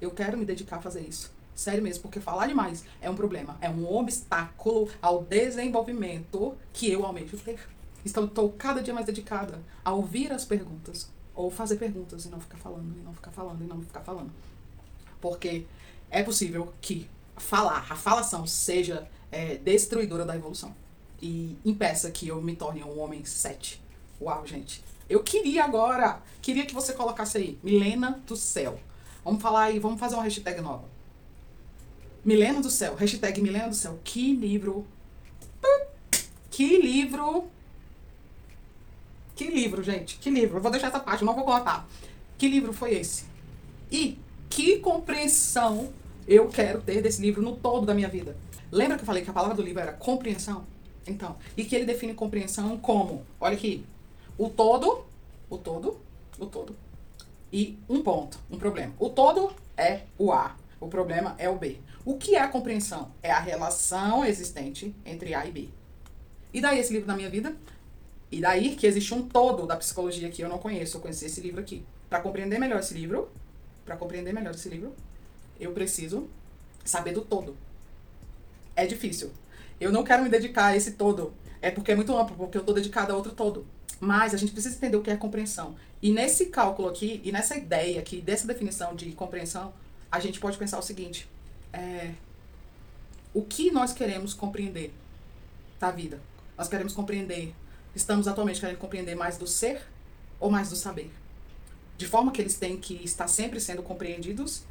Eu 0.00 0.10
quero 0.10 0.38
me 0.38 0.46
dedicar 0.46 0.76
a 0.76 0.80
fazer 0.80 1.06
isso. 1.06 1.30
Sério 1.54 1.82
mesmo, 1.82 2.02
porque 2.02 2.20
falar 2.20 2.46
demais 2.46 2.84
é 3.00 3.08
um 3.08 3.14
problema, 3.14 3.56
é 3.60 3.68
um 3.68 3.86
obstáculo 3.94 4.88
ao 5.00 5.22
desenvolvimento 5.22 6.56
que 6.72 6.90
eu 6.90 7.04
almejo 7.04 7.36
ter. 7.36 7.60
Estou 8.04 8.50
cada 8.52 8.82
dia 8.82 8.92
mais 8.92 9.06
dedicada 9.06 9.62
a 9.84 9.92
ouvir 9.92 10.32
as 10.32 10.44
perguntas, 10.44 11.08
ou 11.34 11.50
fazer 11.50 11.76
perguntas 11.76 12.24
e 12.24 12.28
não 12.28 12.40
ficar 12.40 12.58
falando, 12.58 12.96
e 12.96 13.02
não 13.02 13.12
ficar 13.12 13.30
falando, 13.30 13.62
e 13.62 13.66
não 13.66 13.82
ficar 13.82 14.00
falando. 14.00 14.30
Porque 15.20 15.66
é 16.10 16.22
possível 16.22 16.72
que 16.80 17.08
falar, 17.36 17.86
a 17.90 17.96
falação 17.96 18.46
seja 18.46 19.08
é, 19.32 19.56
destruidora 19.56 20.24
da 20.24 20.36
evolução. 20.36 20.74
E 21.20 21.56
impeça 21.64 22.10
que 22.10 22.28
eu 22.28 22.40
me 22.40 22.54
torne 22.54 22.84
um 22.84 23.00
homem 23.00 23.24
sete. 23.24 23.82
Uau, 24.20 24.46
gente. 24.46 24.84
Eu 25.08 25.22
queria 25.22 25.64
agora, 25.64 26.22
queria 26.40 26.64
que 26.64 26.74
você 26.74 26.92
colocasse 26.92 27.36
aí, 27.36 27.58
Milena 27.62 28.22
do 28.26 28.36
céu. 28.36 28.78
Vamos 29.24 29.42
falar 29.42 29.64
aí, 29.64 29.78
vamos 29.78 29.98
fazer 29.98 30.14
uma 30.14 30.24
hashtag 30.24 30.60
nova. 30.60 30.84
Milena 32.24 32.60
do 32.60 32.70
céu, 32.70 32.94
hashtag 32.94 33.40
Milena 33.40 33.68
do 33.68 33.74
céu. 33.74 33.98
Que 34.04 34.34
livro. 34.34 34.86
Que 36.50 36.80
livro 36.80 37.48
que 39.34 39.48
livro, 39.48 39.82
gente? 39.82 40.18
Que 40.18 40.30
livro? 40.30 40.58
Eu 40.58 40.62
vou 40.62 40.70
deixar 40.70 40.88
essa 40.88 41.00
parte, 41.00 41.24
não 41.24 41.34
vou 41.34 41.44
contar. 41.44 41.88
Que 42.38 42.48
livro 42.48 42.72
foi 42.72 42.94
esse? 42.94 43.24
E 43.90 44.18
que 44.48 44.78
compreensão 44.78 45.92
eu 46.26 46.48
quero 46.48 46.80
ter 46.80 47.02
desse 47.02 47.20
livro 47.20 47.42
no 47.42 47.56
todo 47.56 47.86
da 47.86 47.94
minha 47.94 48.08
vida? 48.08 48.36
Lembra 48.70 48.96
que 48.96 49.02
eu 49.02 49.06
falei 49.06 49.22
que 49.22 49.30
a 49.30 49.32
palavra 49.32 49.56
do 49.56 49.62
livro 49.62 49.80
era 49.80 49.92
compreensão? 49.92 50.64
Então, 51.06 51.36
e 51.56 51.64
que 51.64 51.74
ele 51.76 51.84
define 51.84 52.14
compreensão 52.14 52.78
como, 52.78 53.24
olha 53.40 53.54
aqui, 53.54 53.84
o 54.38 54.48
todo, 54.48 55.04
o 55.50 55.58
todo, 55.58 56.00
o 56.38 56.46
todo, 56.46 56.74
e 57.52 57.78
um 57.88 58.02
ponto, 58.02 58.38
um 58.50 58.58
problema. 58.58 58.94
O 58.98 59.08
todo 59.10 59.52
é 59.76 60.02
o 60.18 60.32
A, 60.32 60.56
o 60.80 60.88
problema 60.88 61.34
é 61.38 61.48
o 61.48 61.56
B. 61.56 61.78
O 62.04 62.16
que 62.16 62.34
é 62.34 62.40
a 62.40 62.48
compreensão? 62.48 63.10
É 63.22 63.30
a 63.30 63.38
relação 63.38 64.24
existente 64.24 64.94
entre 65.04 65.34
A 65.34 65.46
e 65.46 65.52
B. 65.52 65.68
E 66.52 66.60
daí 66.60 66.78
esse 66.78 66.92
livro 66.92 67.06
na 67.06 67.16
minha 67.16 67.30
vida 67.30 67.54
e 68.30 68.40
daí 68.40 68.74
que 68.74 68.86
existe 68.86 69.14
um 69.14 69.28
todo 69.28 69.66
da 69.66 69.76
psicologia 69.76 70.28
que 70.30 70.42
eu 70.42 70.48
não 70.48 70.58
conheço. 70.58 70.96
Eu 70.96 71.00
conheci 71.00 71.26
esse 71.26 71.40
livro 71.40 71.60
aqui. 71.60 71.84
Para 72.08 72.20
compreender 72.20 72.58
melhor 72.58 72.80
esse 72.80 72.94
livro, 72.94 73.30
para 73.84 73.96
compreender 73.96 74.32
melhor 74.32 74.54
esse 74.54 74.68
livro, 74.68 74.94
eu 75.58 75.72
preciso 75.72 76.28
saber 76.84 77.12
do 77.12 77.22
todo. 77.22 77.56
É 78.74 78.86
difícil. 78.86 79.30
Eu 79.80 79.92
não 79.92 80.04
quero 80.04 80.22
me 80.22 80.28
dedicar 80.28 80.66
a 80.66 80.76
esse 80.76 80.92
todo. 80.92 81.32
É 81.60 81.70
porque 81.70 81.92
é 81.92 81.96
muito 81.96 82.16
amplo, 82.16 82.36
porque 82.36 82.56
eu 82.56 82.60
estou 82.60 82.74
dedicada 82.74 83.12
a 83.12 83.16
outro 83.16 83.32
todo. 83.32 83.66
Mas 84.00 84.34
a 84.34 84.36
gente 84.36 84.52
precisa 84.52 84.76
entender 84.76 84.96
o 84.96 85.02
que 85.02 85.10
é 85.10 85.16
compreensão. 85.16 85.76
E 86.02 86.12
nesse 86.12 86.46
cálculo 86.46 86.88
aqui, 86.88 87.20
e 87.24 87.32
nessa 87.32 87.56
ideia 87.56 88.00
aqui, 88.00 88.20
dessa 88.20 88.46
definição 88.46 88.94
de 88.94 89.10
compreensão, 89.12 89.72
a 90.10 90.20
gente 90.20 90.38
pode 90.38 90.58
pensar 90.58 90.78
o 90.78 90.82
seguinte: 90.82 91.28
é, 91.72 92.12
o 93.32 93.42
que 93.42 93.70
nós 93.70 93.92
queremos 93.92 94.34
compreender 94.34 94.92
da 95.80 95.90
vida? 95.90 96.20
Nós 96.56 96.68
queremos 96.68 96.92
compreender 96.92 97.54
estamos 97.94 98.28
atualmente 98.28 98.60
querendo 98.60 98.78
compreender 98.78 99.14
mais 99.14 99.36
do 99.36 99.46
ser 99.46 99.82
ou 100.40 100.50
mais 100.50 100.70
do 100.70 100.76
saber. 100.76 101.10
De 101.96 102.06
forma 102.06 102.32
que 102.32 102.40
eles 102.40 102.56
têm 102.56 102.76
que 102.76 102.94
estar 103.04 103.28
sempre 103.28 103.60
sendo 103.60 103.82
compreendidos 103.82 104.64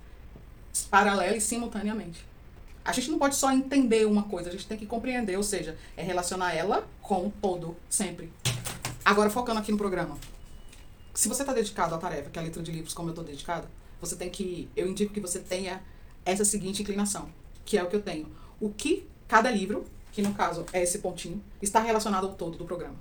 paralela 0.89 1.37
e 1.37 1.41
simultaneamente. 1.41 2.25
A 2.83 2.91
gente 2.91 3.09
não 3.09 3.17
pode 3.17 3.35
só 3.35 3.51
entender 3.51 4.05
uma 4.05 4.23
coisa, 4.23 4.49
a 4.49 4.51
gente 4.51 4.67
tem 4.67 4.77
que 4.77 4.85
compreender, 4.85 5.37
ou 5.37 5.43
seja, 5.43 5.77
é 5.95 6.03
relacionar 6.03 6.53
ela 6.53 6.87
com 7.01 7.27
o 7.27 7.33
todo, 7.41 7.77
sempre. 7.89 8.31
Agora, 9.05 9.29
focando 9.29 9.59
aqui 9.59 9.71
no 9.71 9.77
programa. 9.77 10.17
Se 11.13 11.29
você 11.29 11.43
está 11.43 11.53
dedicado 11.53 11.93
à 11.93 11.97
tarefa, 11.97 12.29
que 12.29 12.39
é 12.39 12.41
a 12.41 12.45
letra 12.45 12.61
de 12.61 12.71
livros, 12.71 12.93
como 12.93 13.09
eu 13.09 13.11
estou 13.11 13.23
dedicado, 13.23 13.67
você 14.01 14.15
tem 14.15 14.29
que. 14.29 14.67
Eu 14.75 14.87
indico 14.87 15.13
que 15.13 15.19
você 15.19 15.39
tenha 15.39 15.81
essa 16.25 16.43
seguinte 16.43 16.81
inclinação, 16.81 17.29
que 17.63 17.77
é 17.77 17.83
o 17.83 17.87
que 17.87 17.95
eu 17.95 18.01
tenho. 18.01 18.27
O 18.59 18.69
que 18.69 19.07
cada 19.27 19.49
livro, 19.49 19.85
que 20.11 20.21
no 20.21 20.33
caso 20.33 20.65
é 20.73 20.81
esse 20.81 20.99
pontinho, 20.99 21.41
está 21.61 21.79
relacionado 21.79 22.27
ao 22.27 22.33
todo 22.33 22.57
do 22.57 22.65
programa. 22.65 22.95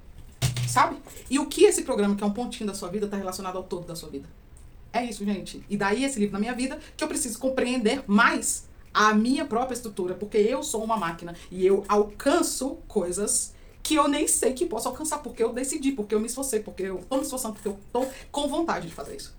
Sabe? 0.69 0.97
E 1.31 1.39
o 1.39 1.47
que 1.47 1.65
esse 1.65 1.83
programa, 1.83 2.17
que 2.17 2.23
é 2.23 2.27
um 2.27 2.33
pontinho 2.33 2.67
da 2.67 2.75
sua 2.75 2.89
vida, 2.89 3.07
está 3.07 3.17
relacionado 3.17 3.57
ao 3.57 3.63
todo 3.63 3.87
da 3.87 3.95
sua 3.95 4.09
vida. 4.09 4.29
É 4.93 5.05
isso, 5.05 5.25
gente. 5.25 5.65
E 5.71 5.77
daí 5.77 6.05
esse 6.05 6.19
livro 6.19 6.35
na 6.35 6.39
minha 6.39 6.55
vida 6.55 6.79
que 6.97 7.03
eu 7.03 7.09
preciso 7.09 7.39
compreender 7.39 8.05
mais 8.07 8.69
a 8.93 9.15
minha 9.15 9.45
própria 9.45 9.75
estrutura, 9.75 10.15
porque 10.15 10.37
eu 10.37 10.63
sou 10.63 10.85
uma 10.85 10.97
máquina 10.97 11.35
e 11.51 11.67
eu 11.67 11.83
alcanço 11.89 12.77
coisas 12.87 13.55
que 13.83 13.95
eu 13.95 14.07
nem 14.07 14.29
sei 14.29 14.53
que 14.53 14.67
posso 14.67 14.89
alcançar, 14.89 15.19
porque 15.19 15.43
eu 15.43 15.53
decidi, 15.53 15.93
porque 15.93 16.15
eu 16.15 16.21
me 16.21 16.27
esforcei, 16.27 16.61
porque 16.61 16.85
eu 16.85 16.99
tô 17.09 17.17
me 17.17 17.23
esforçando, 17.23 17.55
porque 17.55 17.69
eu 17.69 17.79
tô 17.93 18.07
com 18.31 18.47
vontade 18.49 18.87
de 18.87 18.95
fazer 18.95 19.17
isso. 19.17 19.35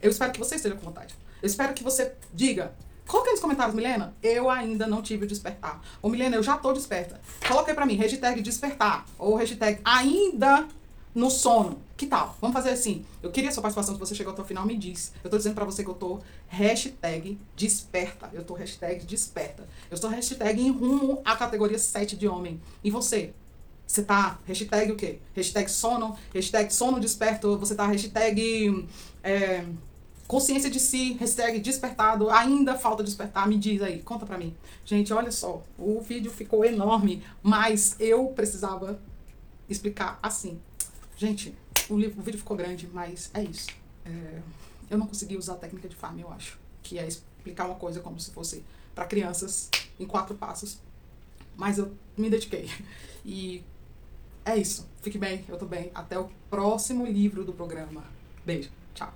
Eu 0.00 0.10
espero 0.10 0.32
que 0.32 0.38
você 0.38 0.54
esteja 0.54 0.74
com 0.76 0.84
vontade. 0.84 1.14
Eu 1.42 1.46
espero 1.46 1.74
que 1.74 1.82
você 1.82 2.12
diga. 2.32 2.72
Coloque 3.08 3.30
aí 3.30 3.32
nos 3.32 3.40
comentários, 3.40 3.74
Milena, 3.74 4.14
eu 4.22 4.50
ainda 4.50 4.86
não 4.86 5.00
tive 5.00 5.24
o 5.24 5.26
despertar. 5.26 5.80
Ou 6.02 6.10
Milena, 6.10 6.36
eu 6.36 6.42
já 6.42 6.58
tô 6.58 6.74
desperta. 6.74 7.18
Coloque 7.48 7.70
aí 7.70 7.74
pra 7.74 7.86
mim, 7.86 7.94
hashtag 7.96 8.42
despertar. 8.42 9.06
Ou 9.18 9.34
hashtag 9.34 9.80
ainda 9.82 10.68
no 11.14 11.30
sono. 11.30 11.80
Que 11.96 12.06
tal? 12.06 12.36
Vamos 12.38 12.54
fazer 12.54 12.68
assim. 12.68 13.06
Eu 13.22 13.30
queria 13.30 13.50
sua 13.50 13.62
participação, 13.62 13.94
se 13.94 13.98
você 13.98 14.14
chegou 14.14 14.34
até 14.34 14.42
o 14.42 14.44
final, 14.44 14.66
me 14.66 14.76
diz. 14.76 15.14
Eu 15.24 15.30
tô 15.30 15.38
dizendo 15.38 15.54
pra 15.54 15.64
você 15.64 15.82
que 15.82 15.88
eu 15.88 15.94
tô 15.94 16.20
hashtag 16.48 17.38
desperta. 17.56 18.28
Eu 18.32 18.44
tô 18.44 18.52
hashtag 18.52 19.04
desperta. 19.06 19.66
Eu 19.90 19.94
estou 19.94 20.10
hashtag 20.10 20.60
em 20.60 20.70
rumo 20.70 21.22
à 21.24 21.34
categoria 21.34 21.78
7 21.78 22.14
de 22.14 22.28
homem. 22.28 22.60
E 22.84 22.90
você? 22.90 23.32
Você 23.86 24.02
tá 24.02 24.38
hashtag 24.44 24.92
o 24.92 24.96
quê? 24.96 25.18
Hashtag 25.34 25.70
sono, 25.70 26.14
hashtag 26.34 26.72
sono 26.74 27.00
desperto, 27.00 27.56
você 27.56 27.74
tá 27.74 27.86
hashtag 27.86 28.86
é, 29.22 29.64
consciência 30.28 30.68
de 30.68 30.78
si, 30.78 31.14
hashtag 31.14 31.58
despertado, 31.58 32.28
ainda 32.28 32.76
falta 32.76 33.02
despertar, 33.02 33.48
me 33.48 33.56
diz 33.56 33.80
aí, 33.80 34.02
conta 34.02 34.26
pra 34.26 34.36
mim. 34.36 34.54
Gente, 34.84 35.12
olha 35.12 35.32
só, 35.32 35.62
o 35.78 36.00
vídeo 36.02 36.30
ficou 36.30 36.64
enorme, 36.66 37.24
mas 37.42 37.96
eu 37.98 38.28
precisava 38.28 39.00
explicar 39.68 40.18
assim. 40.22 40.60
Gente, 41.16 41.56
o, 41.88 41.96
livro, 41.96 42.20
o 42.20 42.22
vídeo 42.22 42.38
ficou 42.38 42.56
grande, 42.56 42.88
mas 42.92 43.30
é 43.32 43.42
isso. 43.42 43.68
É, 44.04 44.40
eu 44.90 44.98
não 44.98 45.06
consegui 45.06 45.36
usar 45.36 45.54
a 45.54 45.56
técnica 45.56 45.88
de 45.88 45.96
farm, 45.96 46.20
eu 46.20 46.30
acho, 46.30 46.58
que 46.82 46.98
é 46.98 47.08
explicar 47.08 47.64
uma 47.64 47.76
coisa 47.76 48.00
como 48.00 48.20
se 48.20 48.30
fosse 48.30 48.62
para 48.94 49.06
crianças 49.06 49.70
em 49.98 50.04
quatro 50.06 50.36
passos. 50.36 50.78
Mas 51.56 51.78
eu 51.78 51.90
me 52.16 52.28
dediquei. 52.28 52.70
E 53.24 53.62
é 54.44 54.56
isso. 54.56 54.88
Fique 55.02 55.18
bem, 55.18 55.44
eu 55.48 55.58
tô 55.58 55.66
bem. 55.66 55.90
Até 55.94 56.18
o 56.18 56.30
próximo 56.48 57.04
livro 57.04 57.44
do 57.44 57.52
programa. 57.52 58.04
Beijo. 58.46 58.70
Tchau. 58.94 59.12